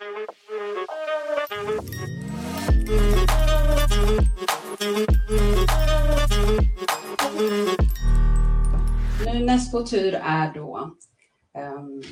[0.00, 0.06] Nu
[9.44, 10.90] näst på tur är då
[11.78, 12.02] um,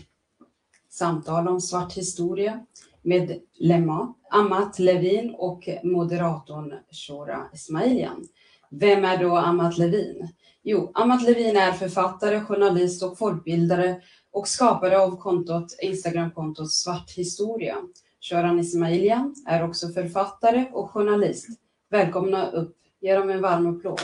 [0.90, 2.60] samtal om svart historia
[3.02, 8.28] med Lema, Amat Levin och moderatorn Shora Ismailian.
[8.70, 10.28] Vem är då Amat Levin?
[10.62, 14.02] Jo, Amat Levin är författare, journalist och folkbildare
[14.38, 17.76] och skapare av kontot, Instagramkontot Svart historia.
[18.20, 21.48] Shoran Ismailian är också författare och journalist.
[21.90, 22.76] Välkomna upp.
[23.00, 24.00] Ge dem en varm applåd.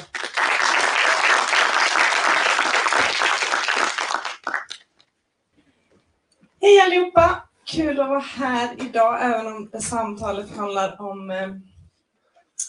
[6.61, 7.49] Hej allihopa!
[7.65, 11.49] Kul att vara här idag, även om samtalet handlar om eh,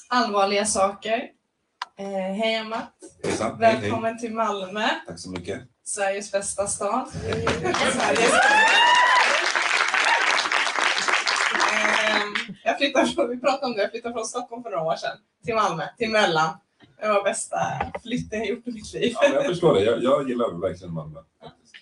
[0.09, 1.29] allvarliga saker.
[1.97, 2.93] Eh, hej Amat!
[3.23, 4.19] Hejsan, Välkommen hej, hej.
[4.19, 5.74] till Malmö, Tack så mycket.
[5.87, 7.07] Sveriges bästa stad.
[7.09, 8.33] Sveriges...
[11.73, 12.25] Eh,
[12.63, 15.17] jag flyttade från, vi pratade om det, jag flyttade från Stockholm för några år sedan
[15.45, 16.57] till Malmö, till Möllan.
[17.01, 17.57] Det var bästa
[18.03, 19.13] flytten jag gjort i mitt liv.
[19.13, 19.83] Ja, men jag förstår det.
[19.83, 21.19] Jag, jag gillar verkligen Malmö.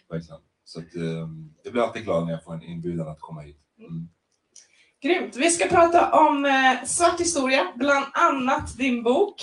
[0.09, 0.39] Verkligen.
[0.65, 1.27] Så att, eh,
[1.63, 3.57] jag blir alltid glad när jag får en inbjudan att komma hit.
[3.79, 4.09] Mm.
[5.01, 5.35] Grymt!
[5.35, 9.41] Vi ska prata om eh, svart historia, bland annat din bok.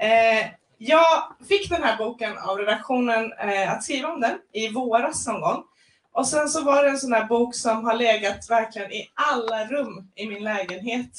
[0.00, 0.46] Eh,
[0.86, 5.40] jag fick den här boken av redaktionen eh, att skriva om den i våras någon
[5.40, 5.64] gång.
[6.12, 9.64] Och sen så var det en sån här bok som har legat verkligen i alla
[9.66, 11.10] rum i min lägenhet.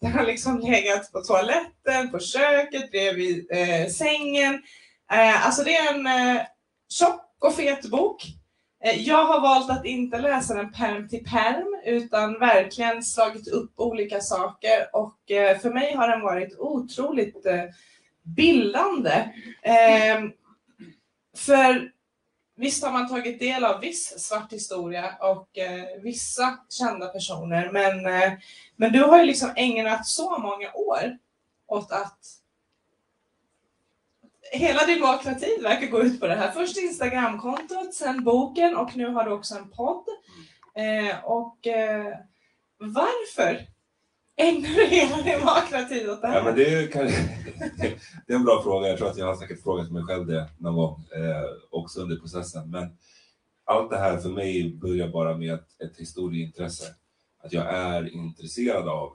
[0.00, 4.62] Den har liksom legat på toaletten, på köket, bredvid eh, sängen.
[5.12, 6.42] Eh, alltså det är en eh,
[6.88, 8.22] tjock och fet bok.
[8.84, 13.72] Eh, Jag har valt att inte läsa den perm till perm utan verkligen slagit upp
[13.76, 17.62] olika saker och eh, för mig har den varit otroligt eh,
[18.36, 19.32] bildande.
[19.62, 20.24] Eh,
[21.36, 21.92] För
[22.56, 28.06] visst har man tagit del av viss svart historia och eh, vissa kända personer men,
[28.06, 28.32] eh,
[28.76, 31.18] men du har ju liksom ägnat så många år
[31.66, 32.18] åt att
[34.52, 36.50] Hela din vakna tid verkar gå ut på det här.
[36.50, 40.04] Först Instagramkontot, sen boken och nu har du också en podd.
[40.74, 42.14] Eh, och eh,
[42.78, 43.66] varför
[44.38, 46.36] ägnar du hela din vakna tid åt det här?
[46.36, 47.06] Ja, men det, är, kan,
[48.26, 48.88] det är en bra fråga.
[48.88, 52.16] Jag tror att jag har säkert frågat mig själv det någon gång eh, också under
[52.16, 52.70] processen.
[52.70, 52.88] Men
[53.64, 56.84] allt det här för mig börjar bara med ett, ett historieintresse.
[57.42, 59.12] Att jag är intresserad av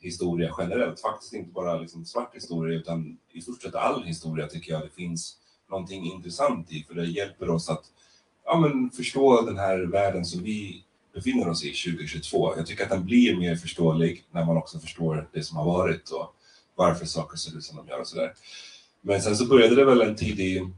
[0.00, 1.00] historia generellt.
[1.00, 4.94] Faktiskt inte bara liksom svart historia utan i stort sett all historia tycker jag det
[4.94, 5.36] finns
[5.70, 6.84] någonting intressant i.
[6.88, 7.84] För det hjälper oss att
[8.44, 10.84] ja, men förstå den här världen som vi
[11.16, 12.54] befinner oss i 2022.
[12.56, 16.10] Jag tycker att den blir mer förståelig när man också förstår det som har varit
[16.10, 16.34] och
[16.74, 18.32] varför saker ser ut som de gör och sådär.
[19.00, 20.72] Men sen så började det väl en tidig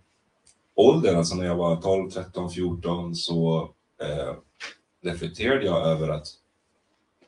[0.75, 3.71] ålder, alltså när jag var 12, 13, 14 så
[4.03, 4.35] eh,
[5.03, 6.27] reflekterade jag över att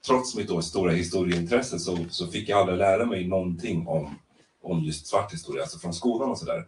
[0.06, 4.19] trots mitt då stora historieintresse så, så fick jag aldrig lära mig någonting om,
[4.62, 6.66] om just svart historia, alltså från skolan och sådär.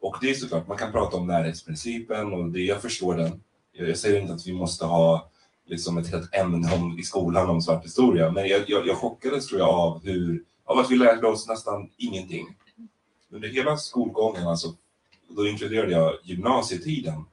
[0.00, 3.42] Och det är såklart, man kan prata om närhetsprincipen och det, jag förstår den.
[3.72, 5.30] Jag, jag säger inte att vi måste ha
[5.66, 9.46] liksom ett helt ämne om, i skolan om svart historia, men jag, jag, jag chockades
[9.46, 12.46] tror jag av hur, av att vi lärde oss nästan ingenting.
[13.30, 14.74] Under hela skolgången, alltså,
[15.28, 17.24] då inkluderade jag gymnasietiden,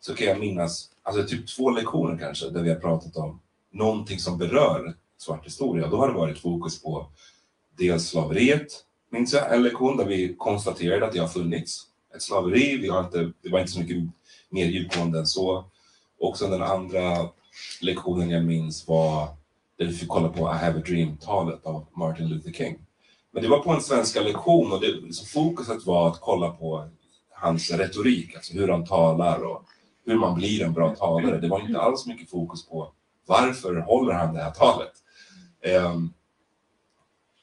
[0.00, 4.18] så kan jag minnas, alltså typ två lektioner kanske, där vi har pratat om någonting
[4.18, 5.88] som berör svart historia.
[5.88, 7.06] Då har det varit fokus på
[7.78, 8.66] dels slaveriet,
[9.10, 12.76] minns jag, en lektion där vi konstaterade att det har funnits ett slaveri.
[12.76, 13.96] Vi har inte, det var inte så mycket
[14.50, 15.64] mer djupgående än så.
[16.18, 17.28] Och sen den andra
[17.80, 19.28] lektionen jag minns var
[19.78, 22.78] där vi fick kolla på I have a dream-talet av Martin Luther King.
[23.32, 26.88] Men det var på en svenska lektion och det, liksom, fokuset var att kolla på
[27.30, 29.64] hans retorik, alltså hur han talar och
[30.06, 31.40] hur man blir en bra talare.
[31.40, 32.92] Det var inte alls mycket fokus på
[33.26, 34.92] varför håller han det här talet?
[35.86, 36.12] Um,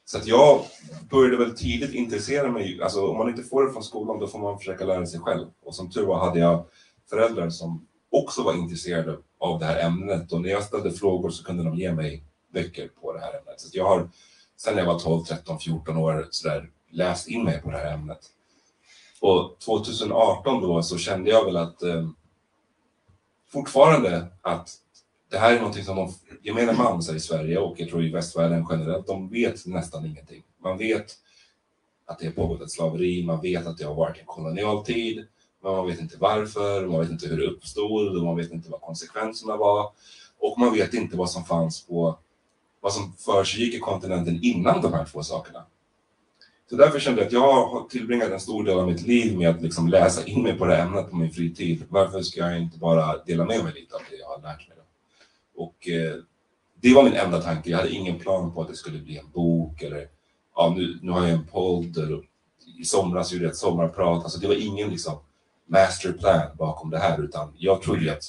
[0.06, 0.66] så att jag
[1.10, 4.40] började väl tidigt intressera mig, alltså om man inte får det från skolan då får
[4.40, 5.48] man försöka lära sig själv.
[5.66, 6.66] Och som tur var hade jag
[7.10, 11.44] föräldrar som också var intresserade av det här ämnet och när jag ställde frågor så
[11.44, 12.24] kunde de ge mig
[12.54, 13.62] böcker på det här ämnet.
[13.62, 14.10] Så jag har
[14.58, 18.20] sedan jag var 12, 13, 14 år sådär läst in mig på det här ämnet.
[19.22, 22.10] Och 2018 då så kände jag väl att eh,
[23.52, 24.70] fortfarande att
[25.32, 28.68] det här är någonting som de gemene man i Sverige och jag tror i västvärlden
[28.70, 30.44] generellt, de vet nästan ingenting.
[30.64, 31.18] Man vet
[32.06, 35.28] att det har pågått ett slaveri, man vet att det har varit en kolonialtid,
[35.64, 38.70] men man vet inte varför, man vet inte hur det uppstod och man vet inte
[38.70, 39.92] vad konsekvenserna var.
[40.40, 42.18] Och man vet inte vad som fanns på,
[42.82, 45.66] vad som försiggick i kontinenten innan de här två sakerna.
[46.70, 49.50] Så därför kände jag att jag har tillbringat en stor del av mitt liv med
[49.50, 51.84] att liksom läsa in mig på det här ämnet på min fritid.
[51.90, 54.78] Varför ska jag inte bara dela med mig lite av det jag har lärt mig?
[54.78, 54.84] Då?
[55.64, 56.16] Och eh,
[56.82, 57.70] det var min enda tanke.
[57.70, 60.08] Jag hade ingen plan på att det skulle bli en bok eller
[60.56, 61.98] ja, nu, nu har jag en podd.
[61.98, 62.22] Eller,
[62.80, 64.24] I somras gjorde jag ett sommarprat.
[64.24, 65.18] Alltså, det var ingen liksom,
[65.66, 68.24] masterplan bakom det här utan jag trodde att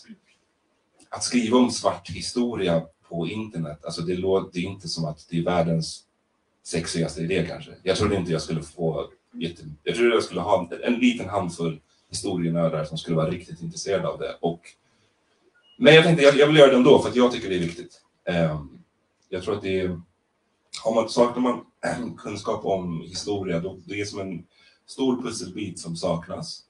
[1.09, 5.43] att skriva om svart historia på internet, alltså det låter inte som att det är
[5.43, 6.05] världens
[6.63, 7.71] sexigaste idé kanske.
[7.83, 9.63] Jag trodde inte jag skulle få jätte...
[9.83, 14.19] Jag trodde jag skulle ha en liten handfull historienördar som skulle vara riktigt intresserade av
[14.19, 14.37] det.
[14.41, 14.61] Och...
[15.79, 17.61] Men jag tänkte jag, jag vill göra det ändå för att jag tycker det är
[17.61, 18.01] viktigt.
[18.29, 18.83] Um,
[19.29, 20.01] jag tror att det är...
[20.85, 21.65] Om man, saknar man
[22.19, 24.47] kunskap om historia, då det är som en
[24.87, 26.63] stor pusselbit som saknas.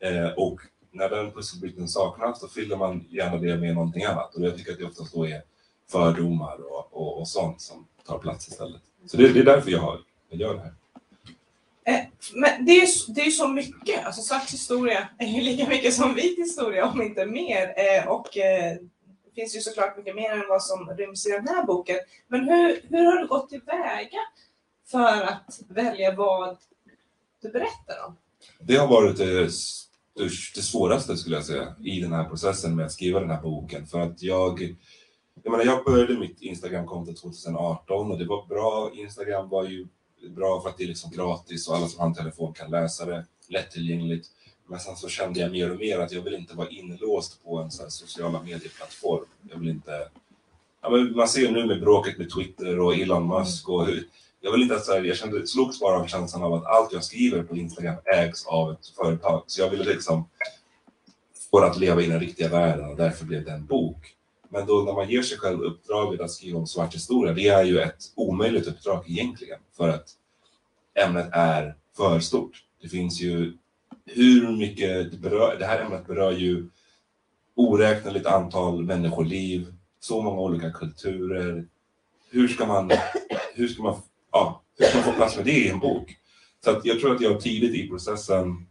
[0.00, 0.60] Eh, och
[0.90, 4.34] när den pusselbiten saknas, då fyller man gärna det med någonting annat.
[4.34, 5.42] Och jag tycker att det oftast då är
[5.90, 8.82] fördomar och, och, och sånt som tar plats istället.
[9.06, 10.74] Så det, det är därför jag, har, jag gör det här.
[11.86, 12.04] Eh,
[12.34, 15.94] men det är, ju, det är så mycket, alltså svart historia är ju lika mycket
[15.94, 17.74] som vit historia om inte mer.
[17.76, 18.76] Eh, och eh,
[19.24, 21.96] det finns ju såklart mycket mer än vad som ryms i den här boken.
[22.28, 24.18] Men hur, hur har du gått tillväga
[24.90, 26.56] för att välja vad
[27.42, 28.16] du berättar om?
[28.60, 29.20] Det har varit
[30.54, 33.86] det, svåraste skulle jag säga i den här processen med att skriva den här boken.
[33.86, 34.76] För att jag
[35.42, 38.90] jag menar, jag började mitt Instagramkonto 2018 och det var bra.
[38.94, 39.86] Instagram var ju
[40.28, 43.04] bra för att det är liksom gratis och alla som har en telefon kan läsa
[43.04, 44.28] det lättillgängligt.
[44.66, 47.58] Men sen så kände jag mer och mer att jag vill inte vara inlåst på
[47.58, 49.24] en sån sociala medieplattform.
[49.50, 50.08] Jag vill inte...
[50.82, 54.08] Ja, men man ser nu med bråket med Twitter och Elon Musk och hur,
[54.46, 56.92] jag vill inte att så här, jag kände, slogs bara av känslan av att allt
[56.92, 59.44] jag skriver på Instagram ägs av ett företag.
[59.46, 60.28] Så jag ville liksom
[61.50, 64.14] få det att leva i den riktiga världen och därför blev det en bok.
[64.48, 67.64] Men då när man ger sig själv uppdraget att skriva om svart historia, det är
[67.64, 70.08] ju ett omöjligt uppdrag egentligen för att
[70.94, 72.64] ämnet är för stort.
[72.82, 73.52] Det finns ju
[74.04, 76.68] hur mycket det berör, det här ämnet berör ju
[77.54, 81.66] oräkneligt antal människoliv, så många olika kulturer.
[82.30, 82.92] Hur ska man,
[83.54, 84.02] hur ska man,
[84.36, 86.16] ja, hur ska man få plats med det i en bok?
[86.64, 88.66] Så att jag tror att jag tidigt i processen,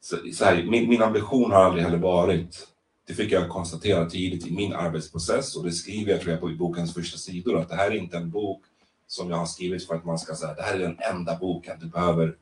[0.00, 2.66] så, så här, min, min ambition har aldrig heller varit
[3.06, 6.50] det fick jag konstatera tidigt i min arbetsprocess och det skriver jag tror jag på
[6.50, 8.62] i bokens första sidor att det här är inte en bok
[9.06, 11.76] som jag har skrivit för att man ska säga det här är den enda boken
[11.80, 12.36] du behöver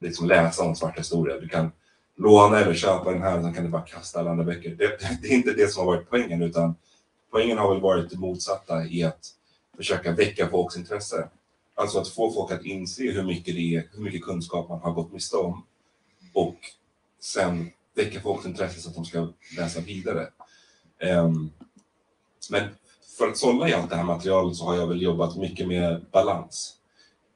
[0.00, 1.40] liksom läsa om svart historia.
[1.40, 1.72] Du kan
[2.16, 4.70] låna eller köpa den här och sen kan du bara kasta alla andra böcker.
[4.70, 6.74] Det, det, är inte det som har varit poängen utan
[7.30, 9.30] poängen har väl varit det motsatta i att
[9.76, 11.28] försöka väcka folks intresse.
[11.74, 14.92] Alltså att få folk att inse hur mycket, det är, hur mycket kunskap man har
[14.92, 15.66] gått miste om
[16.32, 16.56] och
[17.20, 20.28] sen väcka folks intresse så att de ska läsa vidare.
[21.02, 21.50] Um,
[22.50, 22.68] men
[23.18, 26.04] för att sålla i allt det här materialet så har jag väl jobbat mycket med
[26.12, 26.76] balans.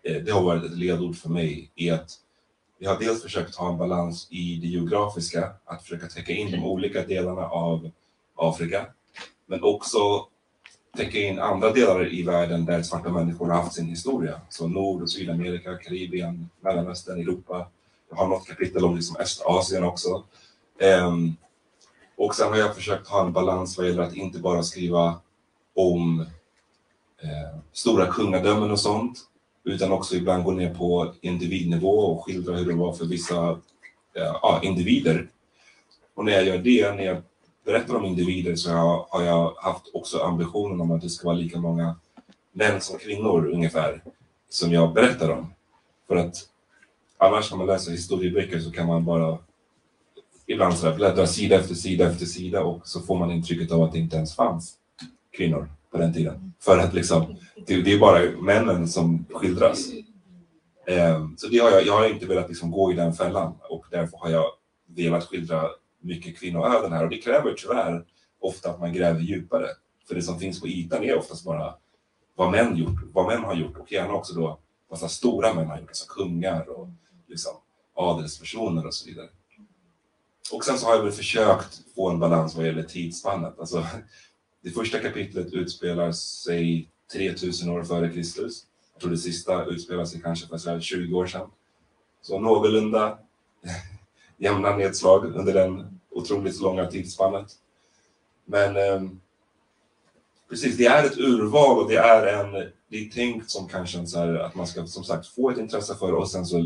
[0.03, 2.11] Eh, det har varit ett ledord för mig i att
[2.79, 6.65] jag har dels försökt ha en balans i det geografiska, att försöka täcka in de
[6.65, 7.91] olika delarna av
[8.37, 8.87] Afrika,
[9.47, 10.29] men också
[10.97, 14.41] täcka in andra delar i världen där svarta människor har haft sin historia.
[14.49, 17.67] Så Nord och Sydamerika, Karibien, Mellanöstern, Europa.
[18.11, 20.25] Jag har något kapitel om liksom Östasien också.
[21.07, 21.37] Um,
[22.17, 25.21] och sen har jag försökt ha en balans vad gäller att inte bara skriva
[25.75, 26.21] om
[27.23, 29.19] eh, stora kungadömen och sånt,
[29.65, 33.59] utan också ibland gå ner på individnivå och skildra hur det var för vissa
[34.15, 35.29] eh, individer.
[36.15, 37.23] Och när jag gör det, när jag
[37.69, 41.37] berättar om individer, så har, har jag haft också ambitionen om att det ska vara
[41.37, 41.97] lika många
[42.53, 44.03] män som kvinnor ungefär,
[44.51, 45.53] som jag berättar om.
[46.07, 46.37] För att
[47.19, 49.39] annars när man läser historieböcker så kan man bara
[50.47, 53.93] ibland så bläddra sida efter sida efter sida och så får man intrycket av att
[53.93, 54.75] det inte ens fanns
[55.31, 56.53] kvinnor på den tiden.
[56.61, 59.79] För att liksom, det, det är bara männen som skildras.
[60.87, 63.85] Ehm, så det har jag, jag har inte velat liksom gå i den fällan och
[63.91, 64.47] därför har jag
[64.87, 65.69] velat skildra
[66.01, 68.05] mycket kvinnoöden här och det kräver tyvärr
[68.41, 69.67] ofta att man gräver djupare.
[70.09, 71.75] För det som finns på ytan är oftast bara
[72.35, 75.79] vad män, gjort, vad män har gjort och gärna också då vad stora män har
[75.79, 76.89] gjort, alltså kungar och
[77.27, 77.53] liksom
[77.95, 79.29] adelspersoner och så vidare.
[80.53, 83.59] Och sen så har jag väl försökt få en balans vad gäller tidsspannet.
[83.59, 83.87] Alltså,
[84.63, 88.67] det första kapitlet utspelar sig 3000 år före Kristus.
[88.93, 91.51] Jag tror det sista utspelar sig kanske för 20 år sedan.
[92.23, 93.19] Så någorlunda
[94.39, 97.53] jämna nedslag under den otroligt långa tidsspannet.
[98.45, 99.11] Men eh,
[100.51, 104.19] precis, det är ett urval och det är en det är tänkt som kanske så
[104.19, 106.59] här, att man ska som sagt få ett intresse för och sen så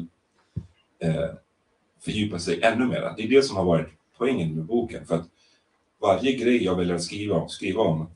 [0.99, 1.31] eh,
[2.01, 3.15] fördjupa sig ännu mer.
[3.17, 3.89] Det är det som har varit
[4.19, 5.07] poängen med boken.
[5.07, 5.27] För att
[6.01, 8.11] varje grej jag väljer att skriva, skriva om,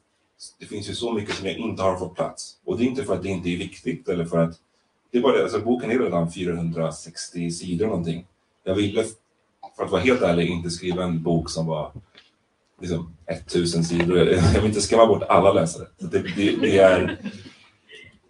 [0.58, 2.58] det finns ju så mycket som jag inte har fått plats.
[2.64, 4.60] Och det är inte för att det inte är viktigt eller för att
[5.10, 8.26] det är bara det, alltså boken är redan 460 sidor någonting.
[8.64, 9.04] Jag ville,
[9.76, 11.92] för att vara helt ärlig, inte skriva en bok som var
[12.80, 14.18] liksom 1000 sidor.
[14.18, 15.86] Jag vill inte skrämma bort alla läsare.
[16.00, 17.18] Så det, det, det är,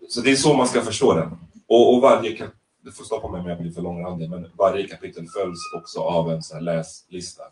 [0.08, 1.38] så det är så man ska förstå den.
[1.66, 2.50] Och, och varje kap,
[2.80, 6.30] du får stoppa mig om jag blir för långrandig, men varje kapitel följs också av
[6.30, 7.42] en sån här läslista.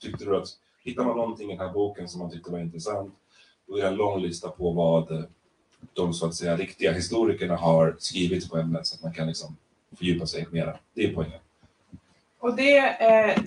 [0.00, 0.48] Tyckte du att,
[0.84, 3.14] hittar man någonting i den här boken som man tyckte var intressant,
[3.68, 5.28] då är det en lång lista på vad
[5.92, 9.56] de så att säga riktiga historikerna har skrivit på ämnet så att man kan liksom
[9.98, 10.78] fördjupa sig mera.
[10.94, 11.40] Det är poängen.
[12.42, 13.42] Och det, eh,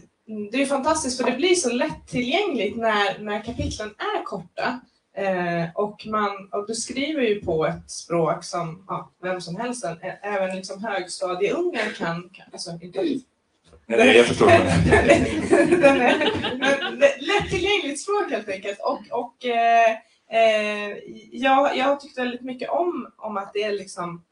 [0.52, 4.80] det är fantastiskt för det blir så lättillgängligt när, när kapitlen är korta.
[5.18, 9.86] Eh, och, man, och du skriver ju på ett språk som ja, vem som helst,
[10.22, 13.02] även liksom högstadieungar kan, kan alltså inte
[13.88, 14.48] Nej, jag förstår.
[15.82, 18.80] Den är, lättillgängligt språk helt enkelt.
[18.80, 19.92] Och, och eh,
[20.32, 20.98] eh,
[21.32, 24.24] jag, jag har tyckt väldigt mycket om, om att det är liksom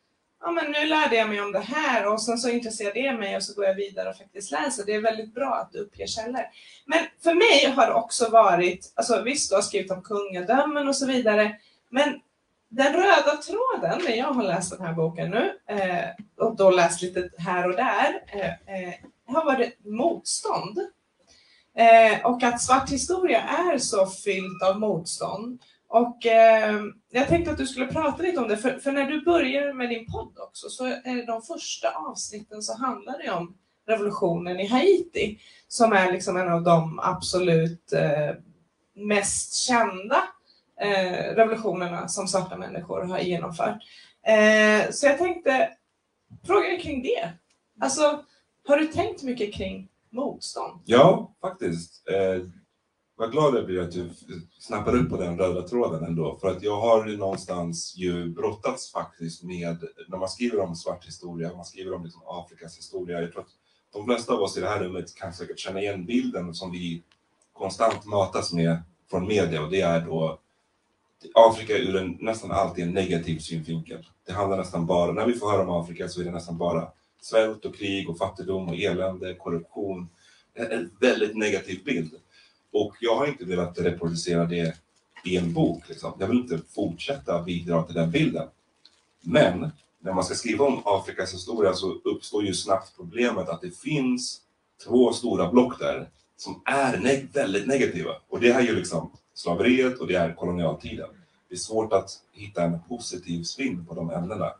[0.43, 3.35] ja men nu lärde jag mig om det här och sen så intresserar det mig
[3.35, 4.85] och så går jag vidare och faktiskt läser.
[4.85, 6.43] Det är väldigt bra att du uppger källor.
[6.85, 10.95] Men för mig har det också varit, alltså visst du har skrivit om kungadömen och
[10.95, 11.55] så vidare,
[11.89, 12.19] men
[12.69, 16.05] den röda tråden när jag har läst den här boken nu eh,
[16.37, 18.49] och då läst lite här och där eh,
[18.85, 18.93] eh
[19.25, 20.79] har varit motstånd.
[21.77, 25.61] Eh, och att svart historia är så fyllt av motstånd.
[25.93, 26.81] Och eh,
[27.11, 29.89] jag tänkte att du skulle prata lite om det, för, för, när du börjar med
[29.89, 33.57] din podd också så är det de första avsnitten så handlar det om
[33.87, 38.35] revolutionen i Haiti som är liksom en av de absolut eh,
[38.95, 40.23] mest kända
[40.81, 43.77] eh, revolutionerna som svarta människor har genomfört.
[44.27, 45.69] Eh, så jag tänkte
[46.47, 47.29] fråga dig kring det.
[47.81, 48.23] Alltså,
[48.67, 50.81] har du tänkt mycket kring motstånd?
[50.85, 52.09] Ja, faktiskt.
[52.09, 52.62] Eh,
[53.23, 54.09] vad glad jag blir att du
[54.59, 56.37] snappar upp på den röda tråden ändå.
[56.41, 61.07] För att jag har ju någonstans ju brottats faktiskt med, när man skriver om svart
[61.07, 63.21] historia, man skriver om liksom Afrikas historia.
[63.21, 63.49] Jag tror att
[63.93, 67.03] de flesta av oss i det här rummet kan säkert känna igen bilden som vi
[67.53, 70.39] konstant matas med från media och det är då
[71.33, 74.07] Afrika ur en nästan alltid en negativ synvinkel.
[74.25, 76.87] Det handlar nästan bara, när vi får höra om Afrika så är det nästan bara
[77.21, 80.09] svält och krig och fattigdom och elände, korruption.
[80.53, 82.11] En väldigt negativ bild.
[82.73, 84.77] Och jag har inte velat reproducera det
[85.25, 85.89] i en bok.
[85.89, 86.13] Liksom.
[86.19, 88.47] Jag vill inte fortsätta bidra till den bilden.
[89.21, 93.77] Men när man ska skriva om Afrikas historia så uppstår ju snabbt problemet att det
[93.77, 94.41] finns
[94.85, 98.11] två stora block där som är neg väldigt negativa.
[98.29, 101.09] Och det är ju liksom slaveriet och det är kolonialtiden.
[101.49, 104.53] Det är svårt att hitta en positiv spin på de ämnena.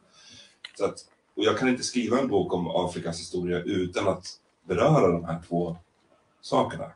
[0.77, 0.96] Så att,
[1.36, 5.41] och jag kan inte skriva en bok om Afrikas historia utan att beröra de här
[5.48, 5.77] två
[6.41, 6.91] sakerna.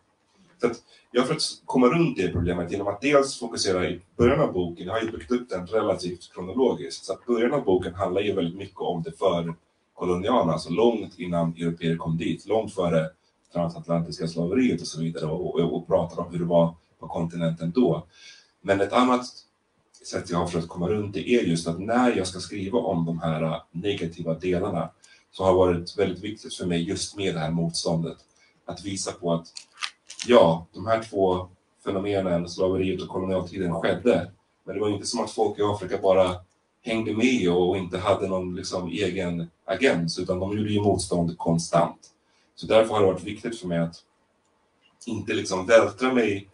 [0.61, 0.77] Så att
[1.11, 4.85] jag har försökt komma runt det problemet genom att dels fokusera i början av boken,
[4.85, 8.33] jag har ju byggt upp den relativt kronologiskt, så att början av boken handlar ju
[8.33, 13.09] väldigt mycket om det förkoloniala, alltså långt innan europeer kom dit, långt före
[13.53, 17.71] transatlantiska slaveriet och så vidare och, och, och pratar om hur det var på kontinenten
[17.71, 18.07] då.
[18.61, 19.25] Men ett annat
[20.05, 23.05] sätt jag har försökt komma runt det är just att när jag ska skriva om
[23.05, 24.89] de här negativa delarna
[25.31, 28.17] så har det varit väldigt viktigt för mig just med det här motståndet
[28.65, 29.47] att visa på att
[30.27, 31.47] ja, de här två
[31.83, 34.31] fenomenen, slaveriet och kolonialtiden, skedde.
[34.63, 36.35] Men det var inte som att folk i Afrika bara
[36.83, 42.11] hängde med och inte hade någon liksom, egen agens, utan de gjorde ju motstånd konstant.
[42.55, 44.03] Så därför har det varit viktigt för mig att
[45.05, 46.49] inte liksom vältra mig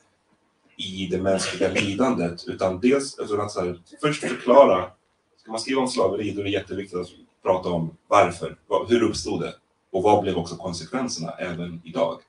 [0.77, 4.92] i det mänskliga lidandet, utan dels alltså att så här, först förklara.
[5.38, 7.08] Ska man skriva om slaveri, då är det jätteviktigt att
[7.44, 9.53] prata om varför, hur uppstod det
[9.92, 12.20] och vad blev också konsekvenserna även idag?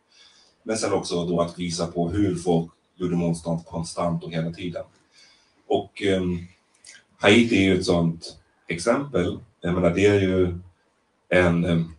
[0.66, 4.84] Men sen också då att visa på hur folk gjorde motstånd konstant och hela tiden.
[5.66, 6.46] Och um,
[7.16, 8.36] Haiti är ju ett sådant
[8.68, 9.38] exempel.
[9.60, 10.58] Jag menar, det är ju
[11.28, 11.64] en...
[11.64, 11.94] Um,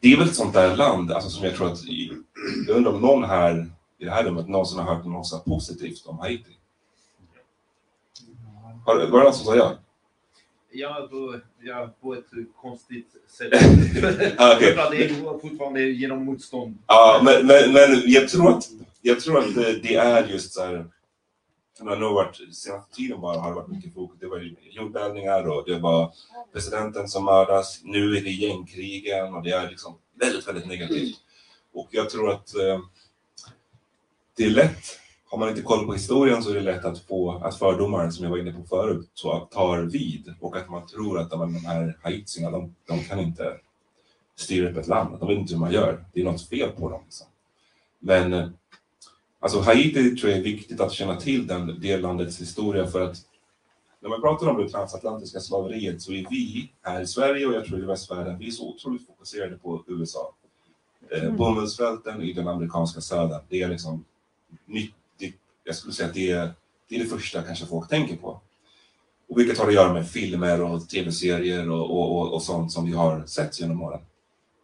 [0.00, 1.78] det är väl ett sånt där land, alltså som jag tror att,
[2.66, 6.18] jag undrar om någon här i det här rummet någonsin har hört något positivt om
[6.18, 6.56] Haiti?
[8.84, 9.74] Har, var det någon som sa ja?
[10.70, 12.30] Ja, på, ja, på ett
[12.60, 13.52] konstigt sätt.
[14.38, 14.74] ah, okay.
[14.90, 16.78] det är fortfarande genom motstånd.
[16.86, 18.68] Ja, men, men, men jag, tror att,
[19.02, 20.86] jag tror att det är just så här.
[21.78, 24.20] Det har nog varit, senaste tiden bara har det varit mycket fokus.
[24.20, 26.12] Det var jordbävningar och det var
[26.52, 27.80] presidenten som mördas.
[27.84, 31.16] Nu är det gängkrigen och det är liksom väldigt, väldigt negativt.
[31.72, 32.80] Och jag tror att eh,
[34.36, 34.98] det är lätt
[35.36, 38.24] har man inte koll på historien så är det lätt att få att fördomar, som
[38.24, 41.98] jag var inne på förut, så tar vid och att man tror att de, här
[42.02, 43.56] haitierna, de, de kan inte
[44.36, 45.20] styra upp ett land.
[45.20, 46.04] De vet inte hur man gör.
[46.12, 47.00] Det är något fel på dem.
[47.04, 47.26] Liksom.
[47.98, 48.48] Men eh,
[49.40, 53.16] alltså Haiti tror jag är viktigt att känna till den, det landets historia för att
[54.00, 57.64] när man pratar om det transatlantiska slaveriet så är vi här i Sverige och jag
[57.64, 60.34] tror i västvärlden, vi är så otroligt fokuserade på USA.
[61.10, 61.36] Eh, mm.
[61.36, 64.04] Bomullsfälten i den amerikanska södern, det är liksom.
[65.66, 66.50] Jag skulle säga att det är,
[66.88, 68.40] det är det första kanske folk tänker på.
[69.28, 72.86] Och vilket har att göra med filmer och tv-serier och, och, och, och sånt som
[72.86, 74.00] vi har sett genom åren.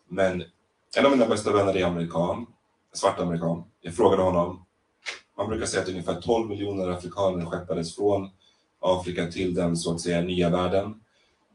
[0.08, 0.44] Men
[0.96, 2.46] en av mina bästa vänner är amerikan,
[2.92, 3.64] svart amerikan.
[3.80, 4.64] Jag frågade honom,
[5.36, 8.30] man brukar säga att ungefär 12 miljoner afrikaner skeppades från
[8.80, 11.00] Afrika till den så att säga nya världen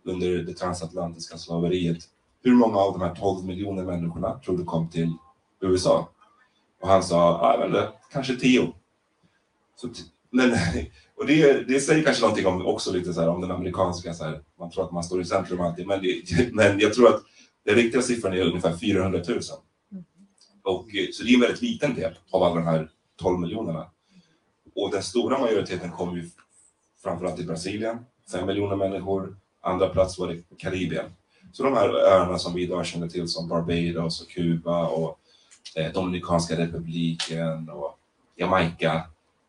[0.04, 1.98] under det transatlantiska slaveriet.
[2.44, 5.14] Hur många av de här 12 miljoner människorna tror du kom till
[5.60, 6.10] USA?
[6.82, 8.74] Och han sa, jag vet inte, kanske 10.
[9.82, 9.90] Så
[10.30, 10.52] men,
[11.16, 14.24] och det, det säger kanske någonting om också lite så här, om den amerikanska, så
[14.24, 17.22] här, man tror att man står i centrum alltid, men, det, men jag tror att
[17.66, 19.40] den riktiga siffran är ungefär 400 000.
[20.64, 23.86] Och, eh, så det är en väldigt liten del av alla de här 12 miljonerna.
[24.76, 26.30] Och den stora majoriteten kom ju
[27.04, 27.98] framförallt i Brasilien,
[28.32, 29.38] 5 miljoner människor.
[29.62, 31.06] Andra plats var det Karibien.
[31.52, 35.20] Så de här öarna som vi idag känner till som Barbados och Kuba och
[35.76, 38.00] eh, Dominikanska republiken och
[38.36, 39.04] Jamaica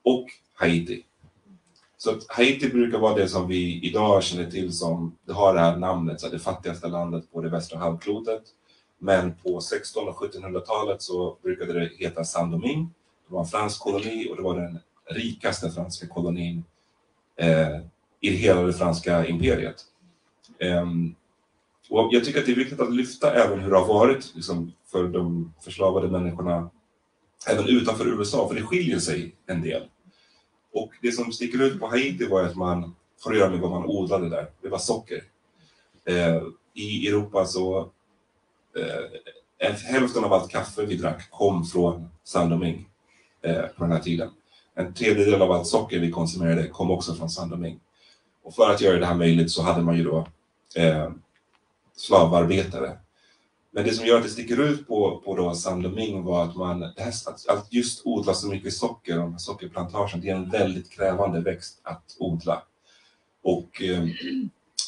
[0.09, 1.03] och Haiti.
[1.97, 5.61] Så att Haiti brukar vara det som vi idag känner till som, det har det
[5.61, 8.43] här namnet, så det fattigaste landet på det västra halvklotet.
[8.99, 12.89] Men på 1600 och 1700-talet så brukade det heta Saint-Domingue.
[13.29, 14.79] Det var en fransk koloni och det var den
[15.11, 16.65] rikaste franska kolonin
[17.37, 17.79] eh,
[18.21, 19.85] i hela det franska imperiet.
[20.59, 21.15] Ehm,
[21.91, 24.73] och jag tycker att det är viktigt att lyfta även hur det har varit liksom,
[24.87, 26.71] för de förslavade människorna
[27.47, 29.83] även utanför USA, för det skiljer sig en del.
[30.73, 32.95] Och det som sticker ut på Haiti var att man
[33.25, 34.47] har att göra med vad man odlade där.
[34.63, 35.25] Det var socker.
[36.05, 36.43] Eh,
[36.75, 37.91] I Europa så
[38.79, 42.85] eh, hälften av allt kaffe vi drack kom från San Domingue
[43.43, 44.31] eh, på den här tiden.
[44.75, 47.81] En tredjedel av allt socker vi konsumerade kom också från San Domingue.
[48.43, 50.27] Och för att göra det här möjligt så hade man ju då
[50.77, 51.11] eh,
[51.97, 52.99] slavarbetare.
[53.79, 56.57] Men det som gör att det sticker ut på, på då San Domingo var att
[56.57, 60.51] man, här, att, att just odla så mycket socker, de här sockerplantagen, det är en
[60.51, 62.63] väldigt krävande växt att odla.
[63.43, 64.05] Och eh,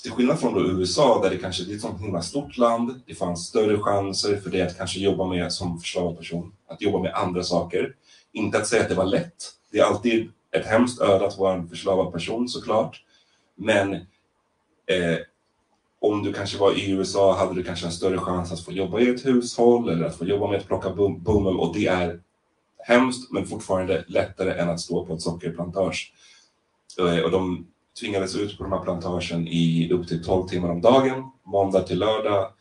[0.02, 3.14] till skillnad från då USA där det kanske är ett sånt himla stort land, det
[3.14, 7.14] fanns större chanser för det att kanske jobba med som förslavad person, att jobba med
[7.14, 7.94] andra saker.
[8.32, 9.52] Inte att säga att det var lätt.
[9.72, 13.04] Det är alltid ett hemskt öde att vara en förslavad person såklart.
[13.56, 13.94] Men
[14.86, 15.18] eh,
[16.00, 19.00] om du kanske var i USA hade du kanske en större chans att få jobba
[19.00, 22.20] i ett hushåll eller att få jobba med att plocka bom- bomull och det är
[22.78, 26.12] hemskt men fortfarande lättare än att stå på ett sockerplantage.
[26.98, 27.66] Eh, och de
[28.00, 31.98] tvingades ut på de här plantagen i upp till 12 timmar om dagen, måndag till
[31.98, 32.52] lördag,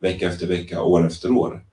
[0.00, 1.64] vecka efter vecka, år efter år.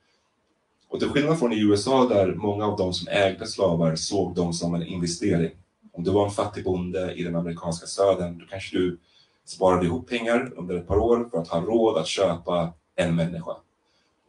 [0.90, 4.54] Och till skillnad från i USA där många av de som ägde slavar såg dem
[4.54, 5.52] som en investering.
[5.94, 8.98] Om du var en fattig bonde i den amerikanska södern, då kanske du
[9.46, 13.56] sparade ihop pengar under ett par år för att ha råd att köpa en människa.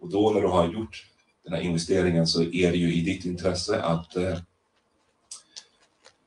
[0.00, 1.06] Och då när du har gjort
[1.44, 4.38] den här investeringen så är det ju i ditt intresse att eh,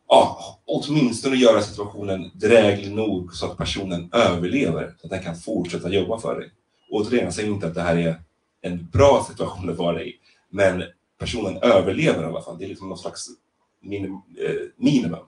[0.08, 5.90] ja, åtminstone göra situationen dräglig nog så att personen överlever, så att den kan fortsätta
[5.90, 6.52] jobba för dig.
[6.92, 8.22] Återigen, jag säger inte att det här är
[8.62, 10.14] en bra situation att vara i,
[10.50, 10.84] men
[11.20, 12.58] personen överlever i alla fall.
[12.58, 13.28] Det är liksom någon slags
[13.82, 15.26] minim, eh, minimum.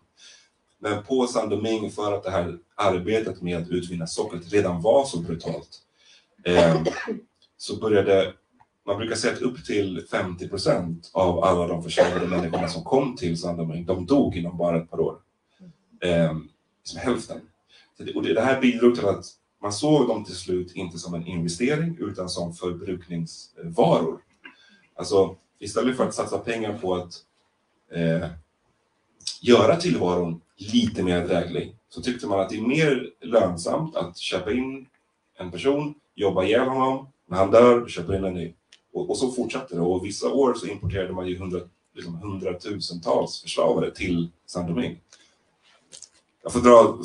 [0.84, 5.06] Men på San Domingo för att det här arbetet med att utvinna sockret redan var
[5.06, 5.80] så brutalt,
[6.44, 6.82] eh,
[7.58, 8.34] så började,
[8.86, 13.16] man brukar säga att upp till 50 procent av alla de försörjade människorna som kom
[13.16, 15.18] till San Domingo, de dog inom bara ett par år.
[16.02, 16.38] Eh,
[16.84, 17.42] som hälften.
[17.98, 19.26] Det, och det, det här bidrog till att
[19.62, 24.22] man såg dem till slut inte som en investering utan som förbrukningsvaror.
[24.96, 27.14] Alltså istället för att satsa pengar på att
[27.92, 28.28] eh,
[29.42, 34.52] göra tillvaron lite mer dräglig så tyckte man att det är mer lönsamt att köpa
[34.52, 34.86] in
[35.40, 38.54] en person, jobba ihjäl honom, när han dör, köpa in en ny.
[38.94, 41.60] Och, och så fortsatte det och vissa år så importerade man ju hundra,
[41.96, 44.98] liksom hundratusentals förslavade till Saint-Domingue.
[46.44, 47.04] Jag får dra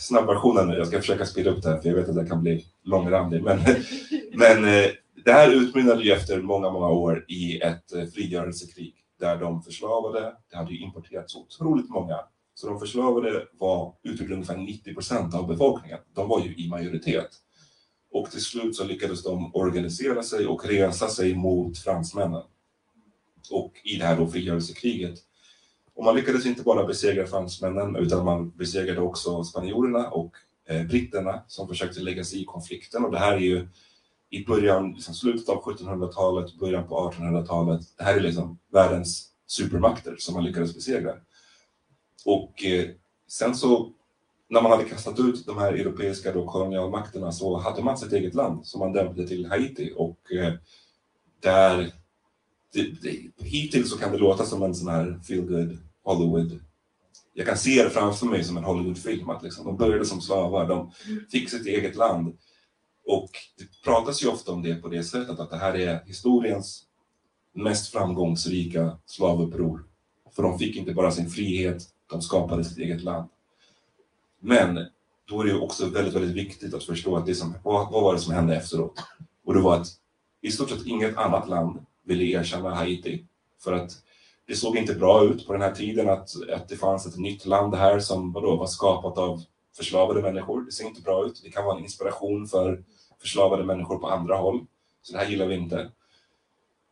[0.00, 2.42] snabbversionen nu, jag ska försöka speeda upp det här för jag vet att det kan
[2.42, 3.42] bli långrandig.
[3.42, 3.58] Men,
[4.32, 4.90] men eh,
[5.24, 10.36] det här utmynnade ju efter många, många år i ett eh, frigörelsekrig där de förslavade,
[10.50, 12.18] det hade ju importerats så otroligt många,
[12.58, 15.98] så de förslavade var utgjorde ungefär 90 procent av befolkningen.
[16.14, 17.28] De var ju i majoritet.
[18.10, 22.42] Och till slut så lyckades de organisera sig och resa sig mot fransmännen.
[23.50, 25.18] Och i det här då frigörelsekriget.
[25.94, 30.32] Och man lyckades inte bara besegra fransmännen utan man besegrade också spanjorerna och
[30.68, 33.04] eh, britterna som försökte lägga sig i konflikten.
[33.04, 33.68] Och det här är ju
[34.30, 37.80] i början, liksom slutet av 1700-talet, början på 1800-talet.
[37.98, 41.14] Det här är liksom världens supermakter som man lyckades besegra.
[42.26, 42.88] Och eh,
[43.28, 43.92] sen så
[44.48, 48.34] när man hade kastat ut de här europeiska då, kolonialmakterna så hade man sitt eget
[48.34, 50.52] land som man dämpade till Haiti och eh,
[51.40, 51.92] där
[52.72, 56.60] det, det, hittills så kan det låta som en sån här feel good Hollywood.
[57.34, 59.30] Jag kan se det framför mig som en Hollywoodfilm.
[59.30, 60.92] Att liksom, de började som slavar, de
[61.30, 62.36] fick sitt eget land.
[63.06, 66.82] Och det pratas ju ofta om det på det sättet att det här är historiens
[67.54, 69.84] mest framgångsrika slavuppror.
[70.36, 73.28] För de fick inte bara sin frihet, de skapade sitt eget land.
[74.40, 74.86] Men
[75.28, 78.14] då är det också väldigt, väldigt viktigt att förstå att det som, vad, vad var
[78.14, 79.02] det som hände efteråt?
[79.44, 79.86] Och det var att
[80.40, 83.26] i stort sett inget annat land ville erkänna Haiti.
[83.64, 83.90] För att
[84.46, 87.46] det såg inte bra ut på den här tiden att, att det fanns ett nytt
[87.46, 89.42] land här som vadå, var skapat av
[89.76, 90.64] förslavade människor.
[90.64, 91.40] Det ser inte bra ut.
[91.44, 92.84] Det kan vara en inspiration för
[93.20, 94.66] förslavade människor på andra håll.
[95.02, 95.90] Så det här gillar vi inte.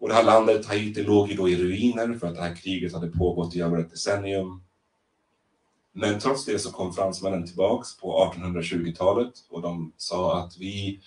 [0.00, 2.92] Och det här landet, Haiti, låg ju då i ruiner för att det här kriget
[2.92, 4.62] hade pågått i över ett decennium.
[5.96, 11.00] Men trots det så kom fransmännen tillbaks på 1820-talet och de sa att vi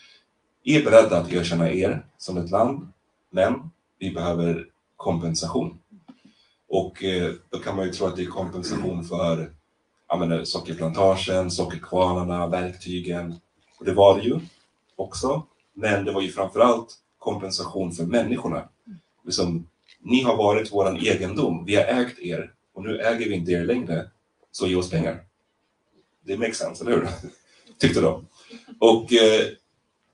[0.63, 2.87] är beredda att erkänna er som ett land,
[3.29, 5.79] men vi behöver kompensation.
[6.69, 9.51] Och eh, då kan man ju tro att det är kompensation för
[10.15, 13.35] menar, eh, sockerplantagen, sockerkvarnarna, verktygen.
[13.79, 14.39] Och det var det ju
[14.95, 15.43] också.
[15.73, 18.69] Men det var ju framförallt kompensation för människorna.
[19.25, 19.67] Liksom,
[19.99, 23.65] ni har varit vår egendom, vi har ägt er och nu äger vi inte er
[23.65, 24.09] längre,
[24.51, 25.23] så ge oss pengar.
[26.25, 27.07] Det makes sense, eller hur?
[27.79, 28.27] Tyckte de.
[28.79, 29.47] Och eh,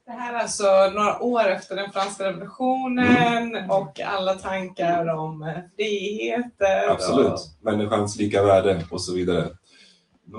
[0.06, 6.86] Det här är alltså några år efter den franska revolutionen och alla tankar om friheter.
[6.86, 6.92] Och...
[6.92, 9.58] Absolut, människans lika värde och så vidare.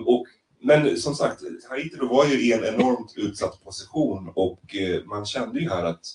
[0.06, 0.26] Och,
[0.60, 5.60] men som sagt, Haiti var ju i en enormt utsatt position och eh, man kände
[5.60, 6.06] ju här att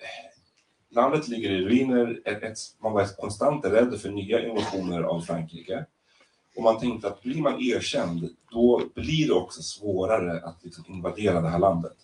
[0.00, 5.20] eh, landet ligger i ruiner, ett, ett, man var konstant rädd för nya invasioner av
[5.20, 5.86] Frankrike.
[6.56, 11.40] Och man tänkte att blir man erkänd, då blir det också svårare att liksom invadera
[11.40, 11.96] det här landet.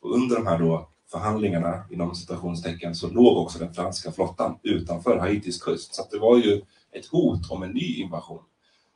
[0.00, 5.18] Och under de här då förhandlingarna, inom citationstecken, så låg också den franska flottan utanför
[5.18, 5.94] Haitis kust.
[5.94, 8.42] Så att det var ju ett hot om en ny invasion.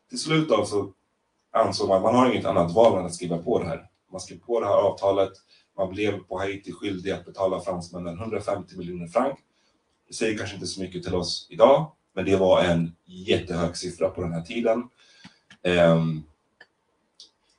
[0.09, 0.93] Till slut då så
[1.53, 3.89] ansåg man, att man har inget annat val än att skriva på det här.
[4.13, 5.33] Man skrev på det här avtalet,
[5.77, 9.35] man blev på Haiti skyldig att betala fransmännen 150 miljoner franc.
[10.09, 14.09] Det säger kanske inte så mycket till oss idag, men det var en jättehög siffra
[14.09, 14.83] på den här tiden.
[15.63, 16.23] Ehm,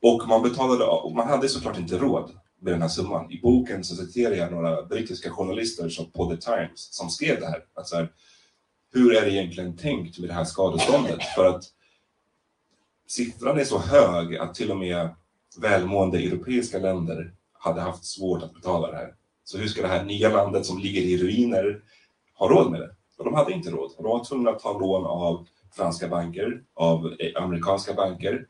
[0.02, 3.32] och man betalade, och man hade såklart inte råd med den här summan.
[3.32, 7.48] I boken så citerar jag några brittiska journalister som på The Times som skrev det
[7.48, 7.63] här.
[7.74, 8.12] Att så här
[8.93, 11.24] hur är det egentligen tänkt med det här skadeståndet?
[11.36, 11.63] För att
[13.08, 15.10] siffran är så hög att till och med
[15.58, 19.13] välmående europeiska länder hade haft svårt att betala det här.
[19.43, 21.82] Så hur ska det här nya landet som ligger i ruiner
[22.34, 22.97] ha råd med det?
[23.17, 23.91] Men de hade inte råd.
[23.97, 28.45] De var tvungna att ta lån av franska banker, av eh, amerikanska banker.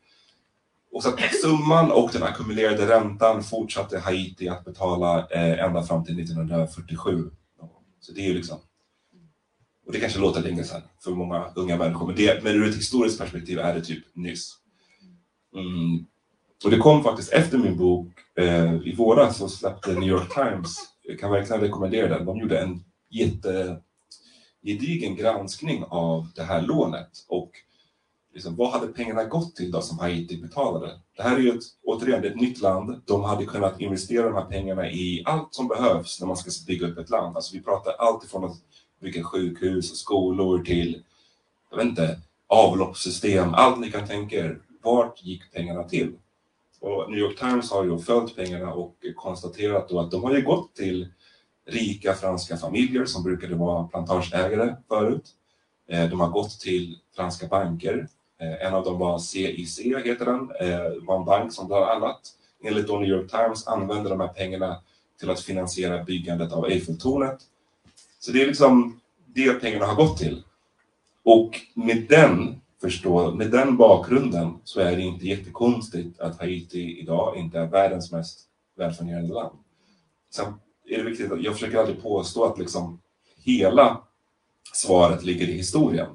[0.91, 6.03] Och så att summan och den ackumulerade räntan fortsatte Haiti att betala eh, ända fram
[6.05, 7.31] till 1947.
[7.99, 8.57] Så det är ju liksom
[9.87, 12.75] och det kanske låter länge sedan för många unga människor, men, det, men ur ett
[12.75, 14.57] historiskt perspektiv är det typ nyss.
[15.55, 16.05] Mm.
[16.63, 20.77] Och det kom faktiskt efter min bok, eh, i våras så släppte New York Times,
[21.03, 23.81] jag kan verkligen rekommendera den, de gjorde en jätte
[24.67, 27.51] gedigen granskning av det här lånet och
[28.33, 30.99] liksom, vad hade pengarna gått till då som Haiti betalade?
[31.17, 33.01] Det här är ju ett, återigen ett nytt land.
[33.05, 36.87] De hade kunnat investera de här pengarna i allt som behövs när man ska bygga
[36.87, 37.35] upp ett land.
[37.35, 38.57] Alltså vi pratar allt ifrån att
[39.01, 41.03] bygga sjukhus och skolor till,
[41.69, 44.61] jag vet inte, avloppssystem, allt ni kan tänka er.
[44.83, 46.13] Vart gick pengarna till?
[46.79, 50.41] Och New York Times har ju följt pengarna och konstaterat då att de har ju
[50.41, 51.07] gått till
[51.67, 55.29] rika franska familjer som brukade vara plantageägare förut.
[55.89, 58.07] Eh, de har gått till franska banker.
[58.41, 62.19] Eh, en av dem var CIC, heter den, Det var en bank som bland annat,
[62.63, 64.81] enligt New York Times, använde de här pengarna
[65.19, 67.39] till att finansiera byggandet av Eiffeltornet
[68.19, 70.43] så det är liksom det pengarna har gått till.
[71.23, 77.37] Och med den, förstå, med den bakgrunden så är det inte jättekonstigt att Haiti idag
[77.37, 78.39] inte är världens mest
[78.77, 79.57] välfungerande land.
[80.29, 80.53] Sen
[80.89, 83.01] är det viktigt att jag försöker aldrig påstå att liksom
[83.43, 84.01] hela
[84.73, 86.07] svaret ligger i historien.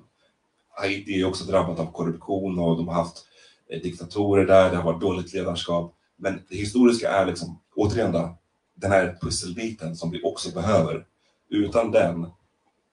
[0.70, 3.26] Haiti är också drabbat av korruption och de har haft
[3.70, 5.94] eh, diktatorer där, det har varit dåligt ledarskap.
[6.16, 8.38] Men det historiska är liksom, återigen då,
[8.74, 11.06] den här pusselbiten som vi också behöver
[11.48, 12.26] utan den,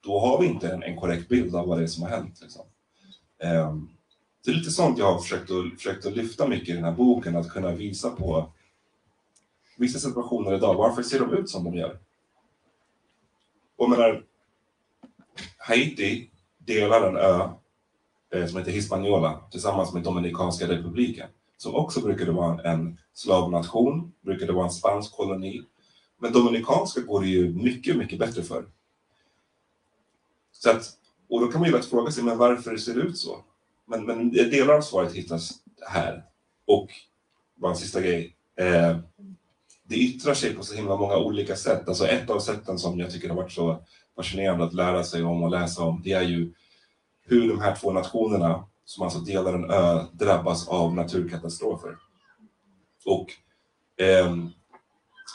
[0.04, 2.38] då har vi inte en, en korrekt bild av vad det är som har hänt.
[2.42, 2.62] Liksom.
[3.44, 3.90] Um,
[4.44, 6.92] det är lite sånt jag har försökt att, försökt att lyfta mycket i den här
[6.92, 8.52] boken, att kunna visa på
[9.80, 11.98] vissa situationer idag, varför ser de ut som de gör?
[13.76, 14.24] Och menar,
[15.58, 17.48] Haiti delar en ö
[18.34, 24.52] eh, som heter Hispaniola tillsammans med Dominikanska republiken, som också brukade vara en slavnation, brukade
[24.52, 25.62] vara en spansk koloni,
[26.18, 28.64] men Dominikanska går det ju mycket, mycket bättre för.
[30.52, 30.84] Så att,
[31.28, 33.44] och då kan man ju lätt fråga sig, men varför ser det ut så?
[33.86, 35.52] Men, men delar av svaret hittas
[35.86, 36.24] här.
[36.66, 36.88] Och
[37.54, 38.36] bara en sista grej.
[38.56, 38.98] Eh,
[39.90, 41.88] det yttrar sig på så himla många olika sätt.
[41.88, 43.84] Alltså ett av sätten som jag tycker har varit så
[44.16, 46.52] fascinerande att lära sig om och läsa om, det är ju
[47.26, 51.96] hur de här två nationerna, som alltså delar en ö, drabbas av naturkatastrofer.
[53.06, 53.26] Och
[54.04, 54.36] eh,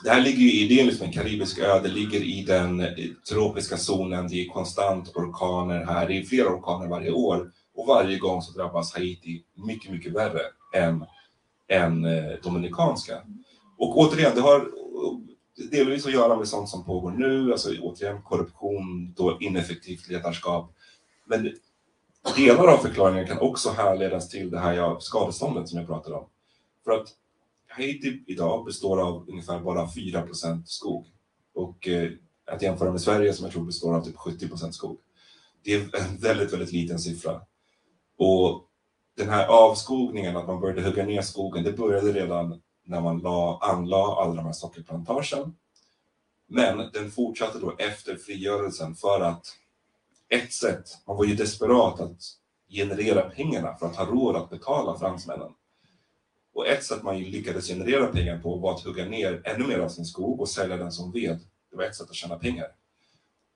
[0.04, 2.80] det här ligger ju i, det är liksom en karibisk ö, det ligger i den
[2.80, 2.88] eh,
[3.30, 8.18] tropiska zonen, det är konstant orkaner här, det är flera orkaner varje år och varje
[8.18, 10.42] gång så drabbas Haiti mycket, mycket värre
[10.74, 11.06] än,
[11.68, 13.22] än eh, Dominikanska.
[13.78, 14.72] Och återigen, det har
[15.72, 20.76] delvis att göra med sånt som pågår nu, alltså återigen korruption, då ineffektivt ledarskap.
[21.26, 21.56] Men
[22.36, 26.26] delar av förklaringen kan också härledas till det här skadeståndet som jag pratade om.
[26.84, 27.08] För att
[27.68, 31.06] Haiti idag består av ungefär bara 4% skog.
[31.54, 32.12] Och eh,
[32.46, 34.98] att jämföra med Sverige som jag tror består av typ 70% skog.
[35.64, 37.42] Det är en väldigt, väldigt liten siffra.
[38.18, 38.66] Och
[39.18, 43.60] den här avskogningen, att man började hugga ner skogen, det började redan när man la,
[43.62, 45.56] anlade alla de här sockerplantagen.
[46.48, 49.46] Men den fortsatte då efter frigörelsen för att
[50.30, 52.22] ett sätt, man var ju desperat att
[52.70, 55.52] generera pengarna för att ha råd att betala fransmännen.
[56.54, 59.90] Och ett sätt man lyckades generera pengar på var att hugga ner ännu mer av
[59.90, 61.40] sin skog och sälja den som ved.
[61.72, 62.68] Det var ett sätt att tjäna pengar.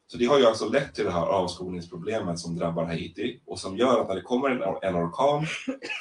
[0.07, 3.77] Så det har ju alltså lett till det här avskogningsproblemet som drabbar Haiti och som
[3.77, 5.45] gör att när det kommer en, en orkan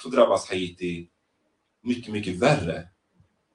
[0.02, 1.08] så drabbas Haiti
[1.82, 2.88] mycket, mycket värre.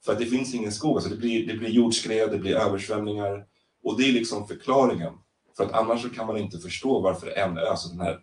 [0.06, 3.46] För att det finns ingen skog, alltså det blir, det blir jordskred, det blir översvämningar
[3.84, 5.14] och det är liksom förklaringen.
[5.58, 8.20] För att annars så kan man inte förstå varför en ö, alltså den här,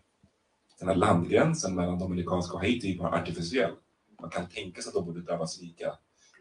[0.79, 3.73] den här landgränsen mellan Dominikanska och Haiti är artificiell.
[4.21, 5.95] Man kan tänka sig att de borde drabbas lika,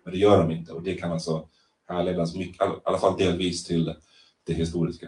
[0.03, 1.47] men det gör de inte och det kan alltså
[1.87, 3.95] härledas, mycket, i alla fall delvis till
[4.43, 5.07] det historiska.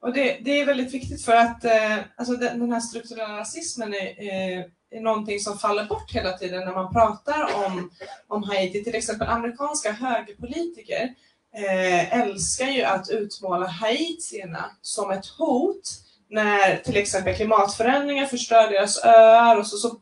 [0.00, 3.94] Och det, det är väldigt viktigt för att eh, alltså den, den här strukturella rasismen
[3.94, 7.90] är, eh, någonting som faller bort hela tiden när man pratar om,
[8.28, 8.84] om Haiti.
[8.84, 11.14] Till exempel amerikanska högerpolitiker
[11.54, 15.82] eh, älskar ju att utmåla haitierna som ett hot
[16.30, 20.00] när till exempel klimatförändringar förstör deras öar och så, så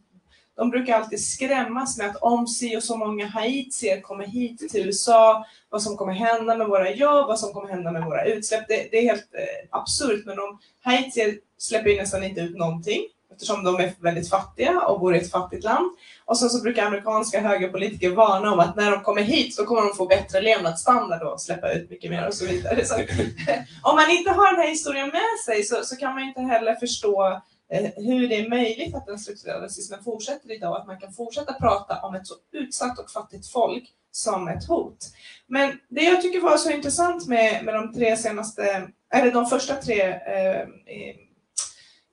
[0.57, 4.87] de brukar alltid skrämmas med att om si och så många haitier kommer hit till
[4.87, 8.69] USA, vad som kommer hända med våra jobb, vad som kommer hända med våra utsläpp.
[8.69, 13.03] Det, det är helt eh, absurt, men de haitier släpper ju nästan inte ut någonting
[13.37, 15.91] eftersom de är väldigt fattiga och bor i ett fattigt land.
[16.25, 19.83] Och sen så brukar amerikanska högerpolitiker varna om att när de kommer hit så kommer
[19.83, 22.85] de få bättre levnadsstandard och släppa ut mycket mer och så vidare.
[22.85, 22.95] Så,
[23.83, 26.75] om man inte har den här historien med sig så, så kan man inte heller
[26.75, 27.41] förstå
[27.73, 31.53] Eh, hur det är möjligt att den strukturella rasismen fortsätter idag, att man kan fortsätta
[31.53, 34.99] prata om ett så utsatt och fattigt folk som ett hot.
[35.47, 39.75] Men det jag tycker var så intressant med, med de tre senaste, eller de första
[39.75, 40.69] tre eh,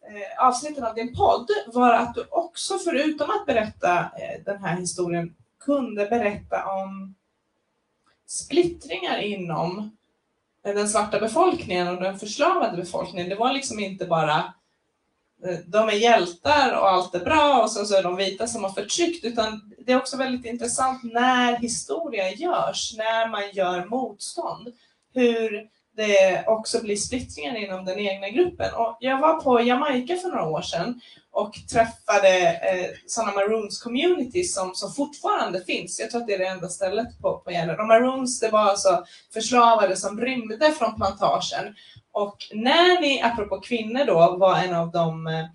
[0.09, 4.77] eh, avsnitten av din podd var att du också, förutom att berätta eh, den här
[4.77, 7.15] historien, kunde berätta om
[8.25, 9.97] splittringar inom
[10.63, 13.29] den svarta befolkningen och den förslavade befolkningen.
[13.29, 14.53] Det var liksom inte bara
[15.45, 18.63] eh, de är hjältar och allt är bra och sen så är de vita som
[18.63, 19.25] har förtryckt.
[19.25, 24.73] Utan det är också väldigt intressant när historia görs, när man gör motstånd.
[25.13, 28.73] Hur det också blir splittringar inom den egna gruppen.
[28.73, 31.01] Och jag var på Jamaica för några år sedan
[31.31, 35.99] och träffade eh, sådana maroons communities som, som fortfarande finns.
[35.99, 37.75] Jag tror att det är det enda stället på, på Gällö.
[37.75, 39.03] De maroons, det var alltså
[39.33, 41.75] förslavade som rymde från plantagen
[42.11, 45.45] och när apropå kvinnor då, var en av de eh,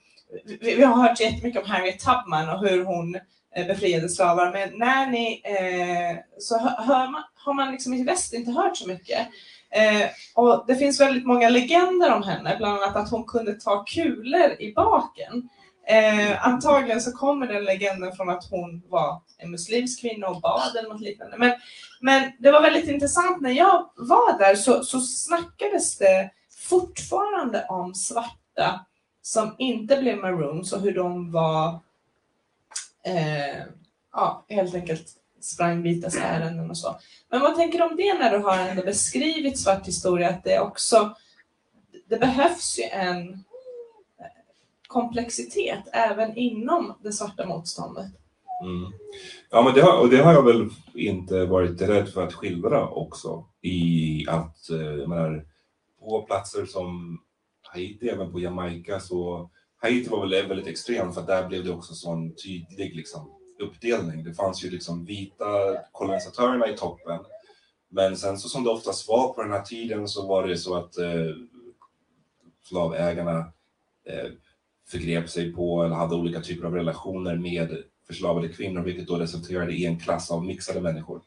[0.61, 3.15] vi, vi har hört jättemycket om Harriet Tubman och hur hon
[3.57, 8.33] eh, befriade slavar, men när ni eh, så hör man, har man liksom i väst
[8.33, 9.29] inte hört så mycket.
[9.71, 13.85] Eh, och det finns väldigt många legender om henne, bland annat att hon kunde ta
[13.85, 15.49] kulor i baken.
[15.87, 20.77] Eh, antagligen så kommer den legenden från att hon var en muslimsk kvinna och bad
[20.77, 21.39] eller något liknande.
[21.39, 21.53] Men,
[22.01, 26.31] men det var väldigt intressant, när jag var där så, så snackades det
[26.69, 28.87] fortfarande om svarta
[29.23, 31.69] som inte blev maroons och hur de var
[33.05, 33.63] eh,
[34.13, 35.09] ja, helt enkelt
[35.41, 36.97] sprang vitas ärenden och så.
[37.31, 40.61] Men vad tänker du om det när du har ändå beskrivit svart historia, att det
[40.61, 41.15] också
[42.09, 44.27] det behövs ju en eh,
[44.87, 48.07] komplexitet även inom det svarta motståndet.
[48.63, 48.93] Mm.
[49.51, 52.89] Ja, men det har, och det har jag väl inte varit rädd för att skildra
[52.89, 55.47] också i att, eh, jag menar,
[56.01, 57.19] på platser som
[57.63, 61.95] Haiti, även på Jamaica, så Haiti var väl väldigt extremt för där blev det också
[61.95, 64.25] sån tydlig liksom, uppdelning.
[64.25, 65.45] Det fanns ju liksom vita
[65.93, 67.19] kolonisatörerna i toppen.
[67.89, 70.77] Men sen så som det oftast var på den här tiden så var det så
[70.77, 71.35] att eh,
[72.65, 73.39] slavägarna
[74.05, 74.31] eh,
[74.89, 79.73] förgrep sig på eller hade olika typer av relationer med förslavade kvinnor, vilket då resulterade
[79.73, 81.21] i en klass av mixade människor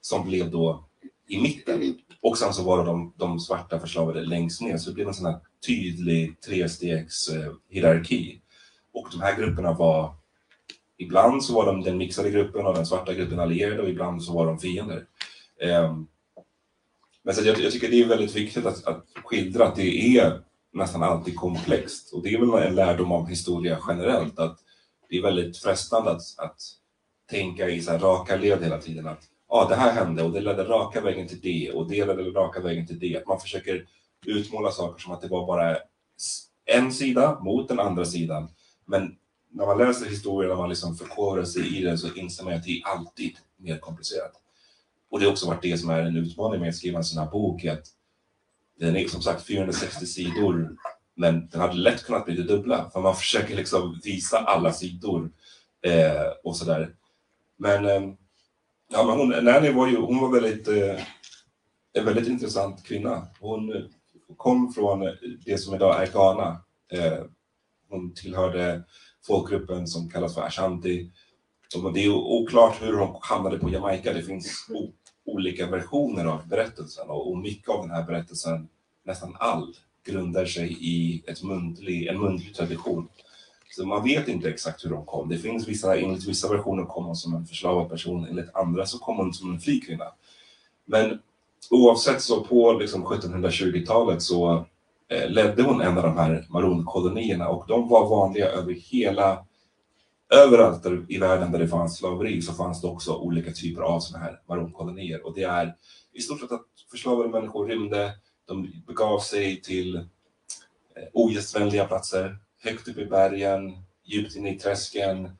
[0.00, 0.84] som blev då
[1.28, 1.98] i mitten.
[2.20, 5.14] Och sen så var det de, de svarta förslavade längst ner, så det blev en
[5.14, 8.40] sån här tydlig trestegs eh, hierarki.
[8.92, 10.14] Och de här grupperna var,
[10.98, 14.32] ibland så var de den mixade gruppen och den svarta gruppen allierade och ibland så
[14.32, 15.04] var de fiender.
[15.60, 16.06] Ehm,
[17.22, 20.40] men så jag, jag, tycker det är väldigt viktigt att, att skildra att det är
[20.72, 22.12] nästan alltid komplext.
[22.12, 24.58] Och det är väl en lärdom av historia generellt, att
[25.08, 26.60] det är väldigt frestande att, att
[27.30, 29.06] tänka i så här raka led hela tiden.
[29.06, 32.22] Att ja, det här hände och det ledde raka vägen till det och det ledde
[32.22, 33.16] raka vägen till det.
[33.16, 33.86] Att man försöker
[34.26, 35.76] utmåla saker som att det var bara
[36.64, 38.48] en sida mot den andra sidan.
[38.84, 39.16] Men
[39.56, 42.64] när man läser historien, och man liksom förkovrar sig i den så inser man att
[42.64, 44.32] det är alltid mer komplicerat.
[45.10, 47.22] Och det har också varit det som är en utmaning med att skriva en sån
[47.22, 47.86] här bok, att
[48.78, 50.76] den är som sagt 460 sidor,
[51.14, 55.30] men den hade lätt kunnat bli det dubbla, för man försöker liksom visa alla sidor
[55.82, 56.94] eh, och sådär.
[57.56, 58.14] Men, eh,
[58.92, 61.00] ja, men hon, Nanny var ju, hon var väldigt, eh,
[61.92, 63.26] en väldigt intressant kvinna.
[63.40, 63.90] Hon
[64.36, 65.00] kom från
[65.46, 66.60] det som idag är Ghana.
[66.92, 67.24] Eh,
[67.88, 68.82] hon tillhörde
[69.26, 71.10] folkgruppen som kallas för ashanti.
[71.94, 74.12] Det är oklart hur hon hamnade på Jamaica.
[74.12, 74.66] Det finns
[75.24, 78.68] olika versioner av berättelsen och mycket av den här berättelsen,
[79.04, 79.74] nästan all,
[80.06, 83.08] grundar sig i ett muntlig, en muntlig tradition.
[83.70, 85.28] Så man vet inte exakt hur de kom.
[85.28, 88.98] Det finns vissa, enligt vissa versioner kom hon som en förslavad person, enligt andra så
[88.98, 90.04] kom hon som en fri kvinna.
[90.84, 91.18] Men
[91.70, 94.66] oavsett så på liksom 1720-talet så
[95.08, 99.46] Eh, ledde hon en av de här maronkolonierna och de var vanliga över hela
[100.34, 104.24] överallt i världen där det fanns slaveri så fanns det också olika typer av sådana
[104.24, 105.76] här maronkolonier och det är
[106.12, 108.14] i stort sett att förslavade människor rymde,
[108.46, 110.02] de begav sig till eh,
[111.12, 113.72] ogästvänliga platser, högt upp i bergen,
[114.04, 115.30] djupt inne i träsken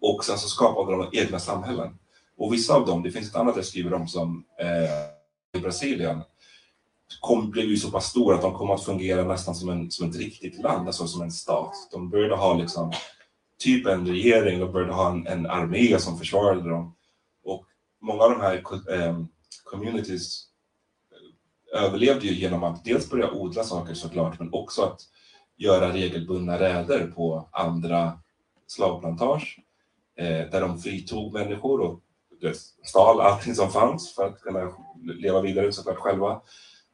[0.00, 1.98] och sen så skapade de egna samhällen.
[2.36, 6.20] Och vissa av dem, det finns ett annat jag skriver om som eh, i Brasilien,
[7.20, 10.10] kom, blev ju så pass stora att de kom att fungera nästan som, en, som
[10.10, 11.72] ett riktigt land, alltså som en stat.
[11.92, 12.92] De började ha liksom
[13.58, 16.94] typ en regering, de började ha en, en armé som försvarade dem.
[17.44, 17.64] Och
[18.00, 19.24] många av de här ehm, eh,
[19.64, 20.44] communities
[21.74, 25.00] överlevde ju genom att dels börja odla saker såklart, men också att
[25.56, 28.18] göra regelbundna räder på andra
[28.66, 29.58] slavplantage
[30.16, 32.00] eh, där de fritog människor och
[32.84, 34.72] stal allting som fanns för att kunna
[35.02, 36.40] leva vidare såklart själva.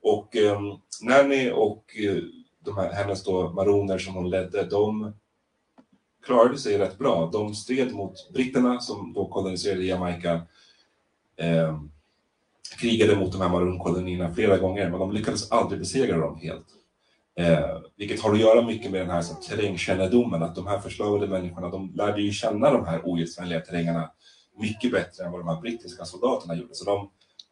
[0.03, 0.61] Och eh,
[1.03, 2.23] Nanny och eh,
[2.65, 5.13] de här, hennes då maroner som hon ledde, de
[6.27, 7.31] klarade sig rätt bra.
[7.33, 10.43] De stred mot britterna som då koloniserade Jamaica.
[11.37, 11.81] Eh,
[12.81, 16.67] krigade mot de här maronkolonierna flera gånger, men de lyckades aldrig besegra dem helt.
[17.39, 21.69] Eh, vilket har att göra mycket med den här terrängkännedomen, att de här förslavade människorna,
[21.69, 24.11] de lärde ju känna de här ogästvänliga terrängerna
[24.59, 26.75] mycket bättre än vad de här brittiska soldaterna gjorde.
[26.75, 27.11] Så de,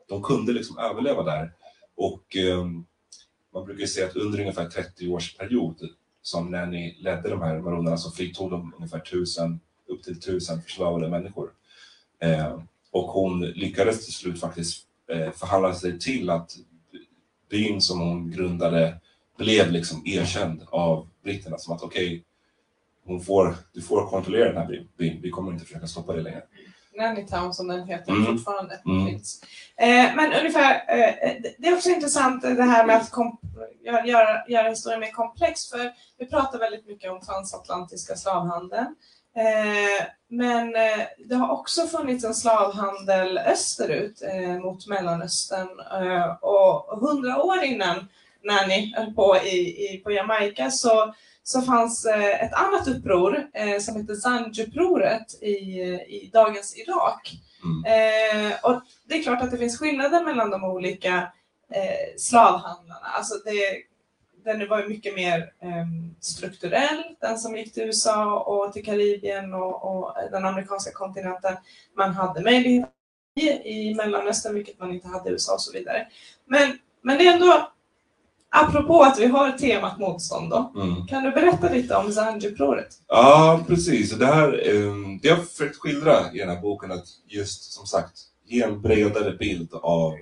[0.09, 1.53] de kunde liksom överleva där.
[1.99, 2.65] Och eh,
[3.55, 5.77] man brukar säga att under ungefär 30 års period
[6.23, 11.09] som Nanny ledde de här maronerna så fritog de ungefär tusen, upp till tusen förslavade
[11.09, 11.51] människor.
[12.21, 16.57] Eh, och hon lyckades till slut faktiskt eh, förhandla sig till att
[17.51, 19.01] byn som hon grundade
[19.39, 22.25] blev liksom erkänd av britterna som att okej,
[23.05, 26.43] okay, får, du får kontrollera den här byn, vi kommer inte försöka stoppa det längre.
[26.99, 28.27] Nannytown som den heter mm.
[28.27, 29.07] fortfarande mm.
[29.07, 29.43] finns.
[29.77, 35.01] Eh, men ungefär, eh, det är också intressant det här med att göra, göra historien
[35.01, 38.95] mer komplex för vi pratar väldigt mycket om transatlantiska slavhandeln.
[39.37, 46.99] Eh, men eh, det har också funnits en slavhandel österut eh, mot Mellanöstern eh, och
[47.01, 48.09] hundra år innan
[48.45, 51.15] Nanny höll på i, i, på Jamaica så
[51.49, 57.33] så fanns eh, ett annat uppror eh, som heter Zanj-upproret i, i dagens Irak.
[57.65, 57.85] Mm.
[57.85, 61.17] Eh, och det är klart att det finns skillnader mellan de olika
[61.73, 63.07] eh, slavhandlarna.
[63.17, 63.83] Alltså det,
[64.44, 65.87] den var mycket mer eh,
[66.21, 71.57] strukturell, den som gick till USA och till Karibien och, och den amerikanska kontinenten.
[71.96, 72.88] Man hade möjlighet
[73.40, 76.07] i, i Mellanöstern, vilket man inte hade i USA och så vidare.
[76.44, 77.73] Men, men det är ändå
[78.51, 80.73] Apropå att vi har temat motstånd då.
[80.77, 81.07] Mm.
[81.07, 82.94] Kan du berätta lite om Zanj-upproret?
[83.09, 84.11] Ja, precis.
[84.11, 87.87] Det, här, ehm, det har jag försökt skildra i den här boken, att just som
[87.87, 88.13] sagt
[88.46, 90.15] ge en bredare bild av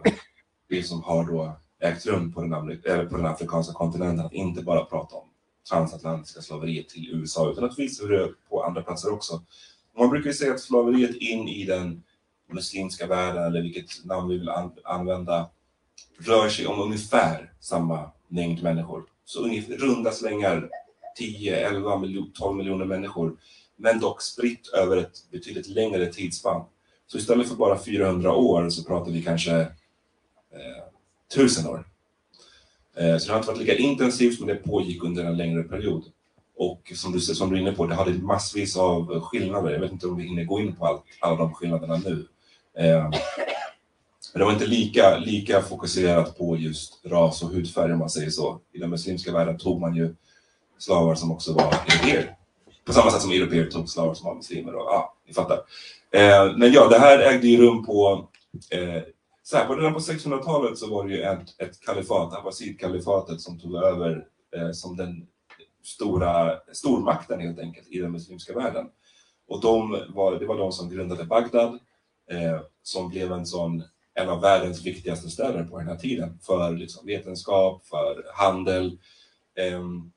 [0.68, 4.27] det som har då ägt rum på den, på den afrikanska kontinenten.
[4.27, 5.29] Att inte bara prata om
[5.70, 9.43] transatlantiska slaveriet till USA, utan att visa hur det är på andra platser också.
[9.99, 12.03] Man brukar ju säga att slaveriet in i den
[12.53, 14.51] muslimska världen, eller vilket namn vi vill
[14.85, 15.51] använda,
[16.18, 19.05] rör sig om ungefär samma mängd människor.
[19.24, 20.68] Så ungefär runda slängar
[21.18, 22.03] 10, 11,
[22.35, 23.37] 12 miljoner människor.
[23.77, 26.64] Men dock spritt över ett betydligt längre tidsspann.
[27.07, 30.85] Så istället för bara 400 år så pratar vi kanske eh,
[31.35, 31.87] 1000 år.
[32.97, 36.05] Eh, så det har inte varit lika intensivt men det pågick under en längre period.
[36.57, 39.72] Och som du, som du är inne på, det hade massvis av skillnader.
[39.72, 42.27] Jag vet inte om vi hinner gå in på allt, alla de skillnaderna nu.
[42.79, 43.11] Eh,
[44.37, 48.30] men det var inte lika, lika fokuserat på just ras och hudfärg om man säger
[48.30, 48.61] så.
[48.72, 50.14] I den muslimska världen tog man ju
[50.78, 52.37] slavar som också var europeer.
[52.84, 54.74] På samma sätt som europeer tog slavar som var muslimer.
[54.74, 55.59] Och, ja, ni fattar.
[56.11, 58.28] Eh, men ja, det här ägde ju rum på
[58.70, 59.03] eh,
[59.43, 63.74] så här, redan på 1600-talet så var det ju ett, ett kalifat, Abbasid-kalifatet, som tog
[63.74, 64.26] över
[64.57, 65.26] eh, som den
[65.84, 68.87] stora stormakten helt enkelt i den muslimska världen.
[69.49, 71.78] Och de var, det var de som grundade Bagdad,
[72.30, 73.82] eh, som blev en sån
[74.17, 78.99] en av världens viktigaste städer på den här tiden för liksom, vetenskap, för handel.
[79.57, 80.12] Ehm,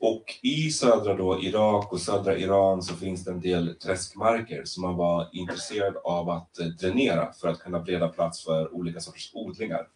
[0.00, 4.82] och i södra då Irak och södra Iran så finns det en del träskmarker som
[4.82, 9.30] man var intresserad av att eh, dränera för att kunna bereda plats för olika sorters
[9.34, 9.86] odlingar.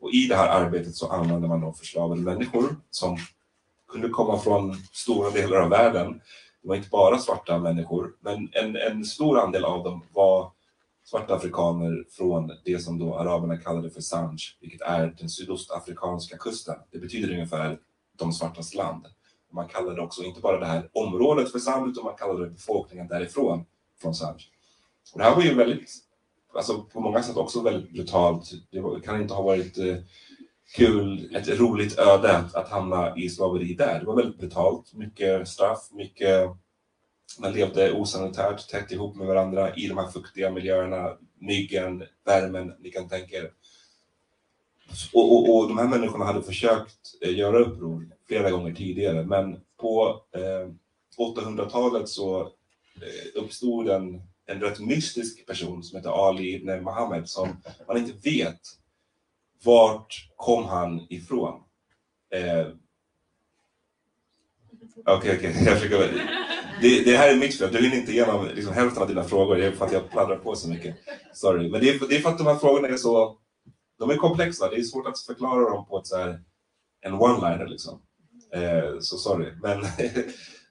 [0.00, 3.18] Och i det här arbetet så använde man då förslavade människor som
[3.88, 6.20] kunde komma från stora delar av världen.
[6.62, 10.50] Det var inte bara svarta människor, men en, en stor andel av dem var
[11.06, 16.74] svarta afrikaner från det som då araberna kallade för Sanj, vilket är den sydostafrikanska kusten.
[16.92, 17.78] Det betyder ungefär
[18.18, 19.06] de svartas land.
[19.52, 23.64] Man kallade också inte bara det här området för Sanj, utan man kallade befolkningen därifrån
[24.00, 24.42] från Sanj.
[25.12, 25.90] Och det här var ju väldigt,
[26.54, 28.50] alltså på många sätt också väldigt brutalt.
[28.70, 29.96] Det kan inte ha varit eh,
[30.76, 34.00] kul, ett roligt öde att, att hamna i slaveri där.
[34.00, 36.50] Det var väldigt brutalt, mycket straff, mycket
[37.38, 42.90] man levde osanitärt tätt ihop med varandra i de här fuktiga miljöerna, myggen, värmen, ni
[42.90, 43.50] kan tänka er.
[45.12, 49.60] Och, och, och de här människorna hade försökt eh, göra uppror flera gånger tidigare, men
[49.76, 50.70] på eh,
[51.18, 57.48] 800-talet så eh, uppstod en, en rätt mystisk person som heter Ali ibn Muhammed som
[57.88, 58.60] man inte vet
[59.64, 61.62] vart kom han ifrån.
[62.30, 62.66] Eh,
[65.08, 66.45] Okej, okej, jag försöker...
[66.80, 69.56] Det, det här är mitt fel, du hinner inte igenom liksom, hälften av dina frågor,
[69.56, 70.96] det är för att jag pladdrar på så mycket.
[71.32, 73.38] Sorry, men det är, det är för att de här frågorna är så...
[73.98, 76.40] De är komplexa, det är svårt att förklara dem på ett så här,
[77.00, 78.02] en one-liner liksom.
[78.54, 79.80] Eh, så sorry, men...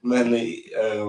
[0.00, 1.06] men eh,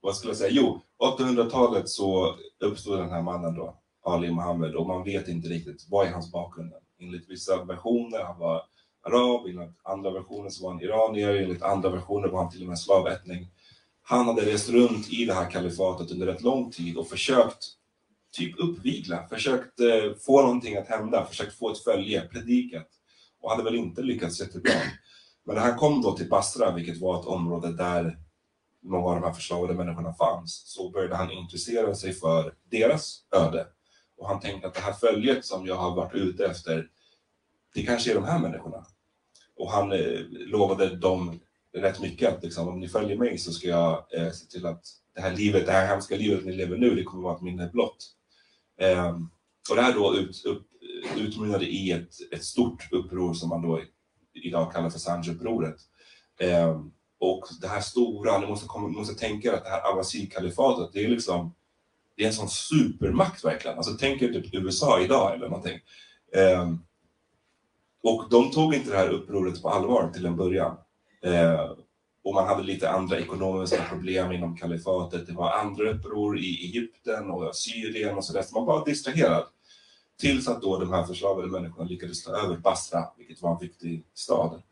[0.00, 0.50] vad skulle jag säga?
[0.52, 0.80] Jo,
[1.18, 6.06] 800-talet så uppstod den här mannen då, Ali Mohammed, och man vet inte riktigt vad
[6.06, 6.72] är hans bakgrund.
[7.00, 8.62] Enligt vissa versioner, han var
[9.02, 12.68] arab, enligt andra versioner så var han iranier, enligt andra versioner var han till och
[12.68, 13.46] med slavättning.
[14.02, 17.64] Han hade rest runt i det här kalifatet under rätt lång tid och försökt
[18.32, 22.88] typ uppvigla, försökt eh, få någonting att hända, försökt få ett följe, predikat
[23.40, 24.72] och hade väl inte lyckats jättebra.
[25.46, 28.18] Men när han kom då till Basra, vilket var ett område där
[28.82, 33.66] många av de här förslavade människorna fanns, så började han intressera sig för deras öde.
[34.16, 36.88] Och han tänkte att det här följet som jag har varit ute efter,
[37.74, 38.86] det kanske är de här människorna.
[39.56, 41.40] Och han eh, lovade dem
[41.76, 44.84] rätt mycket att liksom, om ni följer mig så ska jag eh, se till att
[45.14, 47.70] det här livet, det här hemska livet ni lever nu, det kommer vara ett minne
[47.72, 48.06] blott.
[48.80, 49.18] Eh,
[49.70, 50.66] och det här då ut, upp,
[51.16, 53.82] utmynnade i ett, ett stort uppror som man då
[54.34, 55.76] idag kallar för Sanj-upproret.
[56.40, 56.80] Eh,
[57.20, 61.04] och det här stora, ni måste, komma, ni måste tänka att det här Abbasid-kalifatet, det
[61.04, 61.54] är liksom
[62.16, 63.76] det är en sån supermakt verkligen.
[63.76, 65.78] Alltså tänk er typ USA idag eller någonting.
[66.34, 66.74] Eh,
[68.02, 70.76] och de tog inte det här upproret på allvar till en början.
[71.24, 71.70] Eh,
[72.24, 75.26] och man hade lite andra ekonomiska problem inom kalifatet.
[75.26, 78.42] Det var andra uppror i Egypten och Syrien och sådär.
[78.42, 79.44] Så man var distraherad.
[80.20, 84.04] Tills att då de här förslavade människorna lyckades ta över Basra, vilket var en viktig
[84.14, 84.62] stad.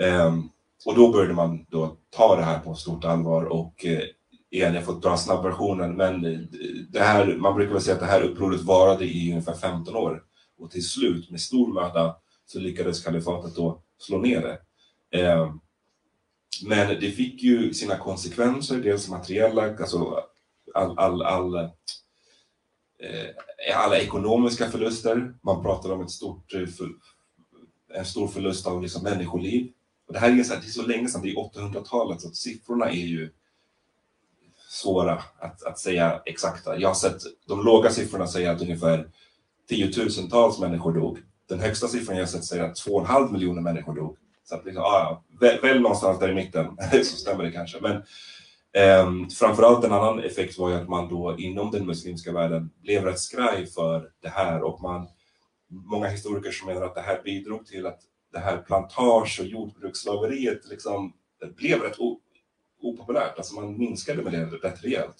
[0.00, 0.38] Eh,
[0.86, 4.02] och då började man då ta det här på stort allvar och eh,
[4.50, 6.38] igen, jag får dra snabbversionen, men eh,
[6.88, 10.22] det här, man brukar väl säga att det här upproret varade i ungefär 15 år.
[10.58, 12.16] Och till slut, med stor möda,
[12.48, 14.58] så lyckades kalifatet då slå ner det.
[15.20, 15.54] Eh,
[16.64, 20.24] men det fick ju sina konsekvenser, dels materiella, alltså
[20.74, 21.68] all, all, all, eh,
[23.76, 25.34] alla ekonomiska förluster.
[25.42, 26.88] Man pratar om ett stort, eh, för,
[27.94, 29.72] en stor förlust av liksom människoliv.
[30.06, 32.28] Och det här är så, här, det är så länge sedan, det är 800-talet, så
[32.28, 33.30] att siffrorna är ju
[34.68, 36.78] svåra att, att säga exakta.
[36.78, 39.10] Jag har sett de låga siffrorna säga att ungefär
[39.68, 41.18] tiotusentals människor dog
[41.48, 44.16] den högsta siffran jag sett säger att 2,5 miljoner människor dog.
[44.44, 47.78] Så att liksom, ah, ja, väl, väl någonstans där i mitten så stämmer det kanske.
[47.80, 47.96] Men
[48.72, 53.04] eh, framförallt en annan effekt var ju att man då inom den muslimska världen blev
[53.04, 55.08] rätt skraj för det här och man,
[55.70, 58.00] många historiker som menar att det här bidrog till att
[58.32, 61.12] det här plantage och jordbruksslaveriet liksom
[61.56, 61.96] blev rätt
[62.80, 65.16] opopulärt, alltså man minskade med det rätt rejält.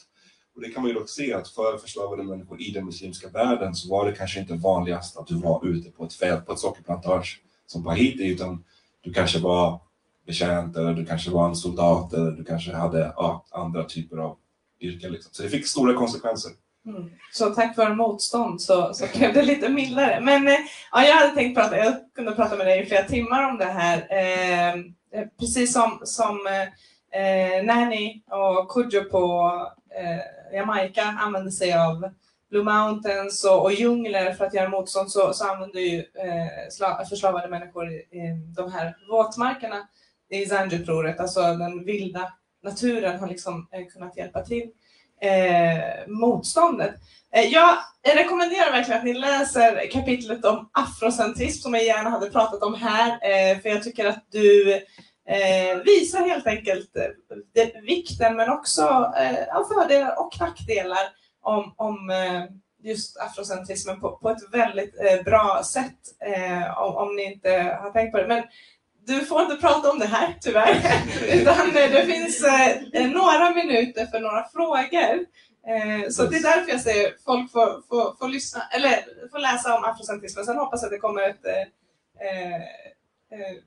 [0.58, 3.74] Och det kan man ju dock se att för förslavade människor i den muslimska världen
[3.74, 6.58] så var det kanske inte vanligast att du var ute på ett fält, på ett
[6.58, 8.64] sockerplantage som på Haiti, utan
[9.00, 9.80] du kanske var
[10.26, 14.36] betjänt eller du kanske var en soldat eller du kanske hade ja, andra typer av
[14.80, 15.12] yrken.
[15.12, 15.30] Liksom.
[15.34, 16.50] Så det fick stora konsekvenser.
[16.86, 17.10] Mm.
[17.32, 20.20] Så tack vare motstånd så, så blev det lite mildare.
[20.20, 20.58] Men eh,
[20.92, 23.64] ja, jag hade tänkt prata, jag kunde prata med dig i flera timmar om det
[23.64, 24.06] här.
[24.10, 26.62] Eh, eh precis som, som eh,
[27.20, 29.52] eh Nanny och Kodjo på
[29.98, 32.10] eh, Jamaica använder sig av
[32.50, 37.04] Blue Mountains och, och djungler för att göra motstånd så, så använder ju eh, sla,
[37.08, 39.88] förslavade människor i, i de här våtmarkerna
[40.30, 42.32] i Zanjiproret, alltså den vilda
[42.62, 44.70] naturen har liksom eh, kunnat hjälpa till
[45.20, 46.94] eh, motståndet.
[47.32, 47.78] Eh, jag
[48.14, 53.10] rekommenderar verkligen att ni läser kapitlet om afrocentrism som jag gärna hade pratat om här,
[53.10, 54.80] eh, för jag tycker att du
[55.28, 61.08] eh, visar helt enkelt eh, det, vikten men också eh, fördelar och nackdelar
[61.42, 62.44] om, om eh,
[62.82, 67.90] just afrocentrismen på, på ett väldigt eh, bra sätt eh, om, om ni inte har
[67.90, 68.28] tänkt på det.
[68.28, 68.44] Men
[69.06, 70.76] du får inte prata om det här tyvärr,
[71.32, 72.44] utan eh, det finns
[72.92, 75.26] eh, några minuter för några frågor.
[75.68, 79.76] Eh, så det är därför jag säger folk får, får, får, lyssna, eller får läsa
[79.76, 80.44] om afrocentrismen.
[80.44, 81.60] Sen hoppas jag att det kommer ett eh,
[82.28, 82.62] eh,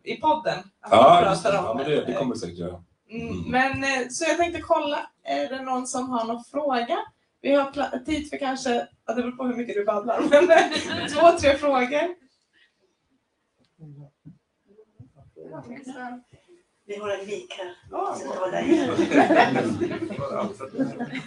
[0.03, 0.59] i podden.
[0.79, 1.49] Att Ja, just det.
[1.53, 2.83] ja om men det, det kommer säkert göra.
[3.09, 3.51] Mm, Mm.
[3.51, 6.97] men eh, så jag tänkte kolla, är det någon som har någon fråga?
[7.41, 11.07] Vi har tid för kanske, ja, det beror på hur mycket du babblar, men eh,
[11.07, 12.15] två, tre frågor.
[16.85, 17.75] Vi har en mik här.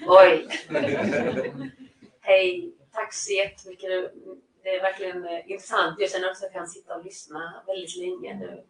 [0.06, 0.48] Oj.
[2.20, 3.90] Hej, tack så jättemycket.
[4.64, 6.00] Det är verkligen eh, intressant.
[6.00, 8.64] Jag känner också att jag kan sitta och lyssna väldigt länge nu.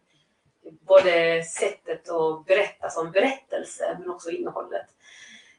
[0.81, 4.85] Både sättet att berätta som berättelse men också innehållet.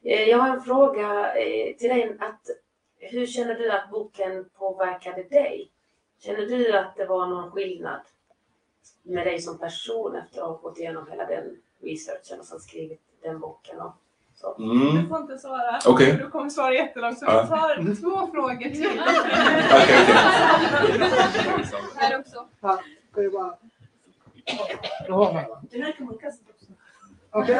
[0.02, 2.16] Eh, jag har en fråga eh, till dig.
[2.20, 2.50] Att,
[2.98, 5.70] hur känner du att boken påverkade dig?
[6.18, 8.00] Känner du att det var någon skillnad
[9.02, 13.02] med dig som person efter att ha gått igenom hela den researchen och sen skrivit
[13.22, 13.80] den boken?
[13.80, 13.92] Och?
[14.58, 14.96] Mm.
[15.02, 17.18] Du får inte svara, för du kommer svara jättelångt.
[17.18, 17.42] Så Ja.
[17.42, 18.86] vi tar två frågor till.
[19.82, 19.96] Okej.
[21.96, 22.46] Här också.
[22.58, 22.78] Ska?
[25.70, 26.66] Den här kan man kasta också.
[27.30, 27.58] Okej.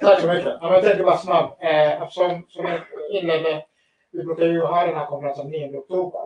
[0.00, 0.58] Tack så mycket.
[0.60, 2.80] Ja, jag tänkte bara snabbt, eh, eftersom som jag
[3.12, 3.64] inledde,
[4.12, 6.20] vi brukar ju ha den här konferensen 9 oktober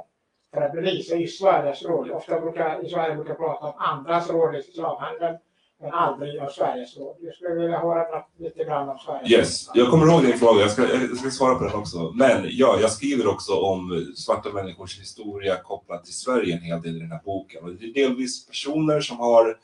[0.55, 2.11] för att belysa just Sveriges roll.
[2.12, 5.38] Ofta brukar i Sverige brukar prata om andras roll i slavhandeln,
[5.83, 7.16] men aldrig gör Sverige så.
[7.20, 9.39] Jag skulle vilja höra lite grann om Sverige.
[9.39, 10.61] Yes, jag kommer ihåg din fråga.
[10.61, 12.12] Jag ska, jag ska svara på den också.
[12.14, 16.97] Men ja, jag skriver också om svarta människors historia kopplat till Sverige en hel del
[16.97, 17.64] i den här boken.
[17.64, 19.59] Och det är delvis personer som har,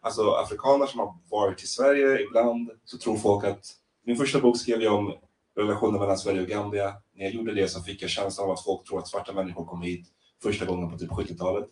[0.00, 2.22] alltså afrikaner som har varit i Sverige.
[2.22, 3.64] Ibland så tror folk att,
[4.06, 5.14] min första bok skrev jag om
[5.56, 6.94] relationen mellan Sverige och Gambia.
[7.16, 9.64] När jag gjorde det så fick jag känslan av att folk tror att svarta människor
[9.64, 10.06] kom hit
[10.42, 11.66] första gången på typ 70-talet.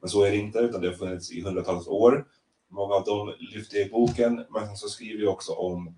[0.00, 2.26] Men så är det inte, utan det har funnits i hundratals år.
[2.72, 5.94] Många av dem lyfter jag i boken, men så skriver jag också om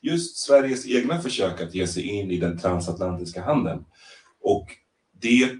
[0.00, 3.84] just Sveriges egna försök att ge sig in i den transatlantiska handeln.
[4.40, 4.66] Och
[5.20, 5.50] det,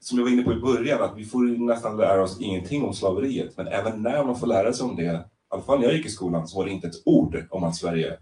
[0.00, 2.94] som jag var inne på i början, att vi får nästan lära oss ingenting om
[2.94, 3.56] slaveriet.
[3.56, 5.18] Men även när man får lära sig om det, i
[5.48, 7.76] alla fall när jag gick i skolan, så var det inte ett ord om att
[7.76, 8.18] Sverige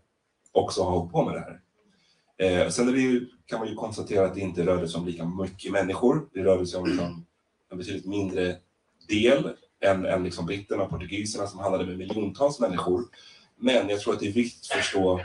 [0.53, 1.61] också har hållit på med det här.
[2.41, 5.07] Eh, sen är det ju, kan man ju konstatera att det inte rörde sig om
[5.07, 6.29] lika mycket människor.
[6.33, 7.27] Det rörde sig om liksom
[7.71, 8.57] en betydligt mindre
[9.09, 9.51] del
[9.81, 13.05] än, än liksom britterna och portugiserna som handlade med miljontals människor.
[13.57, 15.21] Men jag tror att det är viktigt att förstå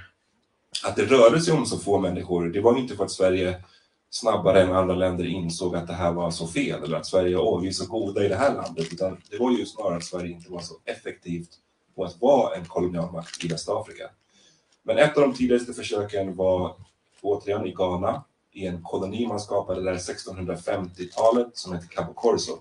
[0.83, 2.49] att det rörde sig om så få människor.
[2.49, 3.63] Det var inte för att Sverige
[4.09, 7.61] snabbare än andra länder insåg att det här var så fel eller att Sverige, åh,
[7.61, 8.93] vi är så goda i det här landet.
[8.93, 11.49] Utan det var ju snarare att Sverige inte var så effektivt
[11.95, 14.09] på att vara en kolonialmakt i Västafrika.
[14.83, 16.75] Men ett av de tidigaste försöken var
[17.21, 22.59] återigen i Ghana, i en koloni man skapade där 1650-talet som heter Cabo Corso.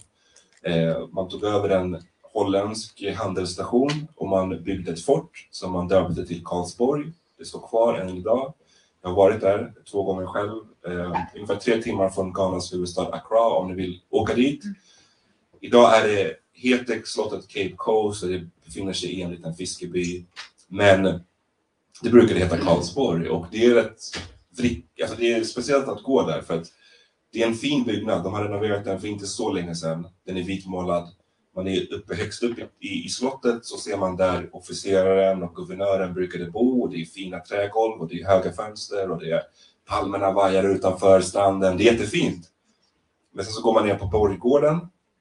[0.65, 6.27] Eh, man tog över en holländsk handelsstation och man byggde ett fort som man döpte
[6.27, 7.13] till Karlsborg.
[7.39, 8.55] Det står kvar än idag.
[9.03, 10.53] Jag har varit där två gånger själv,
[10.87, 14.65] eh, ungefär tre timmar från Ghanas huvudstad Accra om ni vill åka dit.
[15.61, 20.25] Idag är det, heter slottet Cape Coast och det befinner sig i en liten fiskeby.
[20.69, 21.03] Men
[22.03, 24.01] det brukade heta Karlsborg och det är rätt
[25.03, 26.67] alltså det är speciellt att gå där för att
[27.35, 28.25] det är en fin byggnad.
[28.25, 30.07] De har renoverat den för inte så länge sedan.
[30.27, 31.09] Den är vitmålad.
[31.57, 36.15] Man är uppe högst upp i, i slottet så ser man där officeraren och guvernören
[36.15, 36.87] brukade bo.
[36.87, 39.43] Det är fina trägolv och det är höga fönster och det är
[39.89, 41.77] palmerna vajar utanför stranden.
[41.77, 42.47] Det är jättefint.
[43.33, 44.77] Men sen så går man ner på borggården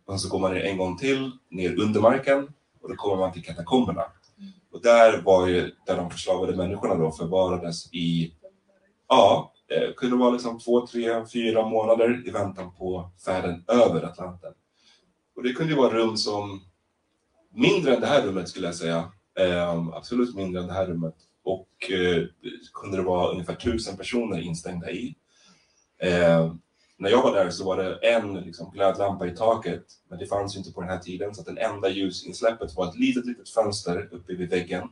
[0.05, 2.47] och sen så går man ner en gång till, ner under marken
[2.81, 4.03] och då kommer man till katakomberna.
[4.71, 8.33] Och där var ju där de förslavade människorna då förvarades i,
[9.07, 14.53] ja, eh, kunde vara liksom två, tre, fyra månader i väntan på färden över Atlanten.
[15.35, 16.61] Och det kunde ju vara rum som
[17.53, 19.11] mindre än det här rummet skulle jag säga.
[19.39, 21.15] Eh, absolut mindre än det här rummet.
[21.43, 22.23] Och eh,
[22.73, 25.15] kunde det vara ungefär tusen personer instängda i.
[25.97, 26.53] Eh,
[26.97, 30.55] när jag var där så var det en liksom, glödlampa i taket, men det fanns
[30.55, 33.49] ju inte på den här tiden, så att den enda ljusinsläppet var ett litet, litet
[33.49, 34.89] fönster uppe vid väggen.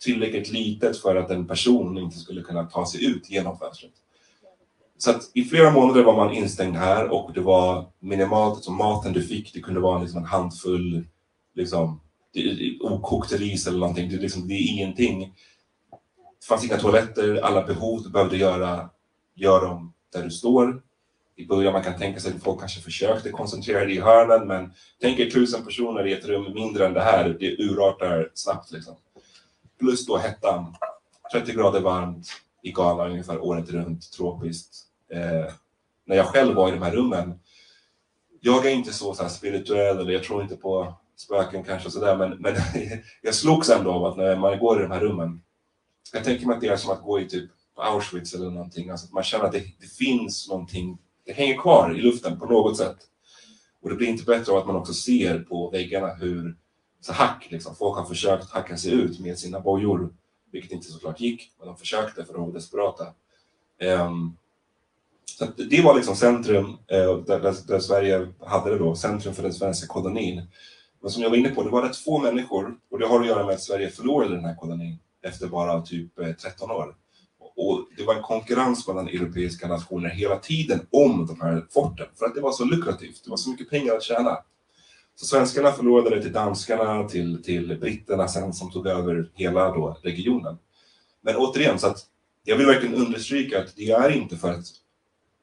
[0.00, 3.92] Tillräckligt litet för att en person inte skulle kunna ta sig ut genom fönstret.
[4.98, 9.12] Så att i flera månader var man instängd här och det var minimalt, som maten
[9.12, 11.04] du fick, det kunde vara liksom en handfull
[11.54, 12.00] liksom,
[12.32, 15.34] det- okokt ris eller någonting, det, är liksom, det är ingenting.
[16.40, 18.90] Det fanns inga toaletter, alla behov du behövde göra,
[19.34, 20.82] gör dem där du står.
[21.36, 24.72] I början man kan tänka sig att folk kanske försökte koncentrera dig i hörnen, men
[25.00, 28.94] tänk er tusen personer i ett rum mindre än det här, det urartar snabbt liksom.
[29.80, 30.74] Plus då hettan,
[31.32, 32.26] 30 grader varmt
[32.62, 34.87] i Ghana ungefär året runt, tropiskt.
[35.12, 35.52] Eh,
[36.04, 37.40] när jag själv var i de här rummen,
[38.40, 42.16] jag är inte så, så här spirituell eller jag tror inte på spöken kanske sådär,
[42.16, 42.54] men, men
[43.22, 45.42] jag slogs ändå av att när man går i de här rummen,
[46.12, 49.06] jag tänker mig att det är som att gå i typ Auschwitz eller någonting, alltså
[49.06, 52.76] att man känner att det, det finns någonting, det hänger kvar i luften på något
[52.76, 52.96] sätt.
[53.82, 56.56] Och det blir inte bättre av att man också ser på väggarna hur
[57.00, 60.14] så hack, liksom, folk har försökt hacka sig ut med sina bojor,
[60.52, 63.06] vilket inte såklart gick, men de försökte för de var desperata.
[63.82, 64.36] Um,
[65.36, 69.42] så det var liksom centrum, eh, där, där, där Sverige hade det då, centrum för
[69.42, 70.42] den svenska kolonin.
[71.02, 73.26] Men som jag var inne på, det var rätt få människor och det har att
[73.26, 76.94] göra med att Sverige förlorade den här kolonin efter bara typ eh, 13 år.
[77.56, 82.26] Och det var en konkurrens mellan europeiska nationer hela tiden om de här forten för
[82.26, 84.38] att det var så lukrativt, det var så mycket pengar att tjäna.
[85.14, 89.98] Så svenskarna förlorade det till danskarna, till, till britterna sen som tog över hela då
[90.02, 90.58] regionen.
[91.20, 91.98] Men återigen, så att
[92.44, 94.66] jag vill verkligen understryka att det är inte för att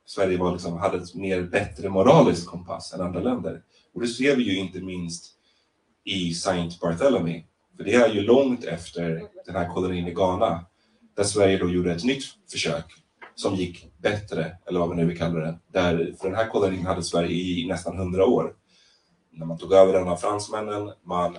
[0.06, 3.62] Sverige var liksom, hade ett mer bättre moralisk kompass än andra länder.
[3.94, 5.32] Och det ser vi ju inte minst
[6.04, 7.44] i Saint Barthélemy.
[7.78, 10.66] För det är ju långt efter den här kolonin i Ghana
[11.16, 12.86] där Sverige då gjorde ett nytt försök
[13.36, 15.60] som gick bättre, eller vad vi nu vill kalla det.
[15.68, 18.54] Där, för den här kolonin hade Sverige i nästan hundra år.
[19.32, 21.38] När man tog över den av fransmännen, man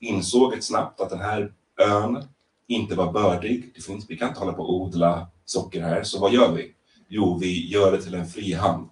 [0.00, 2.24] insåg ett snabbt att den här ön
[2.66, 3.72] inte var bördig.
[3.74, 6.74] Det finns, vi kan inte hålla på och odla socker här, så vad gör vi?
[7.08, 8.88] Jo, vi gör det till en frihamn.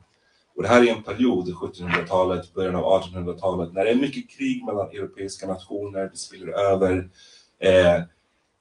[0.56, 4.64] Och det här är en period, 1700-talet, början av 1800-talet, när det är mycket krig
[4.64, 7.10] mellan europeiska nationer, det spiller över.
[7.60, 8.02] Eh,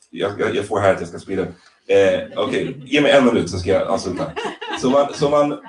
[0.10, 1.42] jag, jag, jag får här att jag ska sprida.
[1.88, 4.32] Eh, Okej, ge mig en minut så ska jag avsluta.
[4.82, 5.60] Så man, så man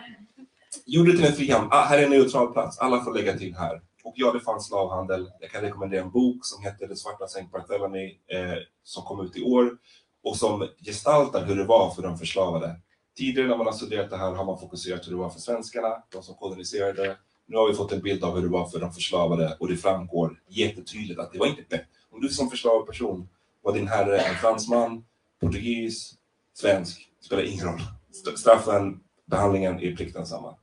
[0.87, 1.69] gjorde det till en frihamn.
[1.71, 3.81] Ah, här är en neutral plats, alla får lägga till här.
[4.05, 5.31] Och ja, det fanns slavhandel.
[5.41, 9.37] Jag kan rekommendera en bok som heter Det svarta Saint Barthélemy eh, som kom ut
[9.37, 9.71] i år
[10.25, 12.77] och som gestaltar hur det var för de förslavade.
[13.17, 16.03] Tidigare när man har studerat det här har man fokuserat hur det var för svenskarna,
[16.13, 17.17] de som koloniserade.
[17.47, 19.77] Nu har vi fått en bild av hur det var för de förslavade och det
[19.77, 21.87] framgår jättetydligt att det var inte bättre.
[22.11, 23.29] Om du som förslavad person
[23.63, 25.05] var din herre en fransman,
[25.41, 26.15] portugis,
[26.55, 27.81] svensk, spelar ingen roll.
[28.37, 30.55] Straffen, behandlingen är plikten samma.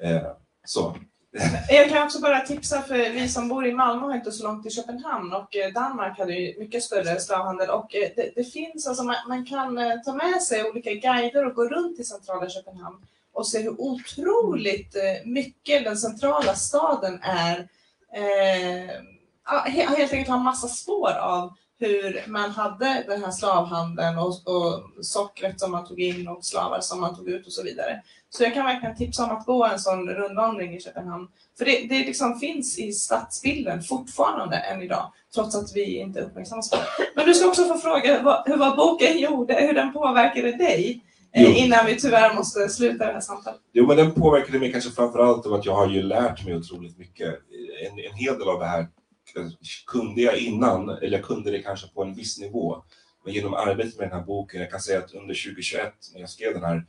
[0.00, 0.22] Eh,
[0.64, 0.96] så.
[1.68, 4.62] Jag kan också bara tipsa för vi som bor i Malmö har inte så långt
[4.62, 8.86] till Köpenhamn och eh, Danmark hade ju mycket större slavhandel och eh, det, det finns
[8.86, 12.48] alltså man, man kan eh, ta med sig olika guider och gå runt i centrala
[12.48, 12.96] Köpenhamn
[13.32, 17.68] och se hur otroligt mycket den centrala staden är
[18.14, 18.90] eh,
[19.46, 25.04] ja, helt enkelt har massa spår av hur man hade den här slavhandeln och, och
[25.04, 28.02] sockret som man tog in och slavar som man tog ut och så vidare.
[28.30, 31.28] Så jag kan verkligen tipsa om att gå en sån rundvandring i Köpenhamn.
[31.58, 36.70] För det, det liksom finns i stadsbilden fortfarande än idag, trots att vi inte uppmärksammas
[36.70, 36.82] på det.
[37.16, 41.04] Men du ska också få fråga vad, hur vad boken gjorde, hur den påverkade dig,
[41.32, 43.60] eh, innan vi tyvärr måste sluta det här samtalet.
[43.72, 46.56] Jo, men den påverkade mig kanske framför allt av att jag har ju lärt mig
[46.56, 47.34] otroligt mycket.
[47.86, 48.86] En, en hel del av det här
[49.86, 52.82] kunde jag innan, eller jag kunde det kanske på en viss nivå.
[53.24, 56.30] Men genom arbetet med den här boken, jag kan säga att under 2021 när jag
[56.30, 56.86] skrev den här,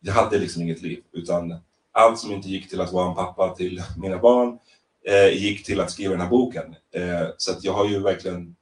[0.00, 1.56] jag hade liksom inget liv, utan
[1.92, 4.58] allt som inte gick till att vara en pappa till mina barn
[5.04, 6.74] eh, gick till att skriva den här boken.
[6.94, 8.56] Eh, så att jag har ju verkligen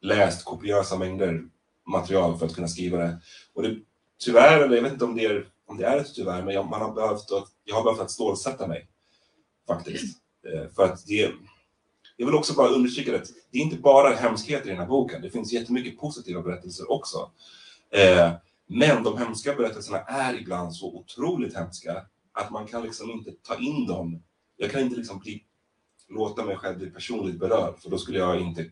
[0.00, 1.42] läst kopiösa mängder
[1.86, 3.20] material för att kunna skriva det.
[3.54, 3.76] Och det
[4.24, 6.66] tyvärr, eller jag vet inte om det är, om det är ett tyvärr, men jag,
[6.70, 8.88] man har behövt att, jag har behövt att stålsätta mig.
[9.66, 10.18] Faktiskt.
[10.46, 11.32] Eh, för att det,
[12.16, 15.22] jag vill också bara understryka det, det är inte bara hemskheter i den här boken,
[15.22, 17.30] det finns jättemycket positiva berättelser också.
[17.90, 18.32] Eh,
[18.72, 23.56] men de hemska berättelserna är ibland så otroligt hemska att man kan liksom inte ta
[23.56, 24.22] in dem.
[24.56, 25.44] Jag kan inte liksom bli,
[26.08, 28.70] låta mig själv bli personligt berörd, för då skulle jag inte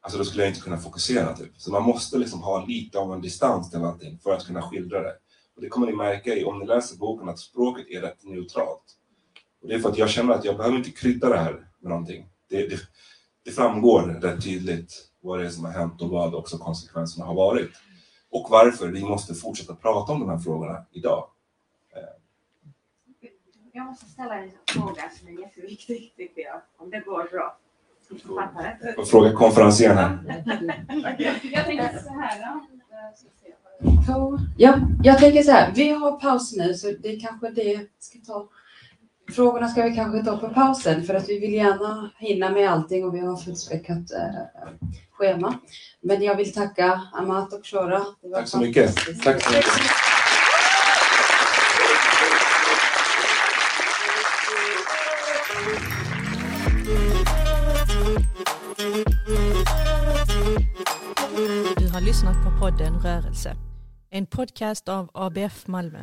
[0.00, 1.52] alltså då skulle jag inte kunna fokusera typ.
[1.56, 5.00] Så man måste liksom ha lite av en distans till allting för att kunna skildra
[5.00, 5.14] det.
[5.56, 8.84] Och det kommer ni märka i, om ni läser boken, att språket är rätt neutralt.
[9.62, 11.90] Och det är för att jag känner att jag behöver inte krydda det här med
[11.90, 12.28] någonting.
[12.48, 12.80] Det, det,
[13.44, 17.34] det framgår rätt tydligt vad det är som har hänt och vad också konsekvenserna har
[17.34, 17.70] varit.
[18.30, 21.30] Och varför vi måste fortsätta prata om de här frågorna idag.
[23.72, 27.56] Jag måste ställa en fråga som är jätteviktig tycker jag, om det går bra.
[28.98, 30.44] Och fråga konferencieren här.
[31.52, 32.60] Jag tänker så här.
[34.58, 38.18] Ja, jag tänker så här, vi har paus nu så det är kanske det ska
[38.26, 38.48] ta.
[39.34, 43.04] Frågorna ska vi kanske ta på pausen för att vi vill gärna hinna med allting
[43.04, 44.70] och vi har fullspäckat eh,
[45.12, 45.58] schema.
[46.00, 48.04] Men jag vill tacka Amat och Shora.
[48.34, 48.96] Tack så mycket.
[49.24, 49.66] Tack så mycket.
[61.76, 63.56] Du har lyssnat på podden Rörelse.
[64.10, 65.98] En podcast av ABF Malmö.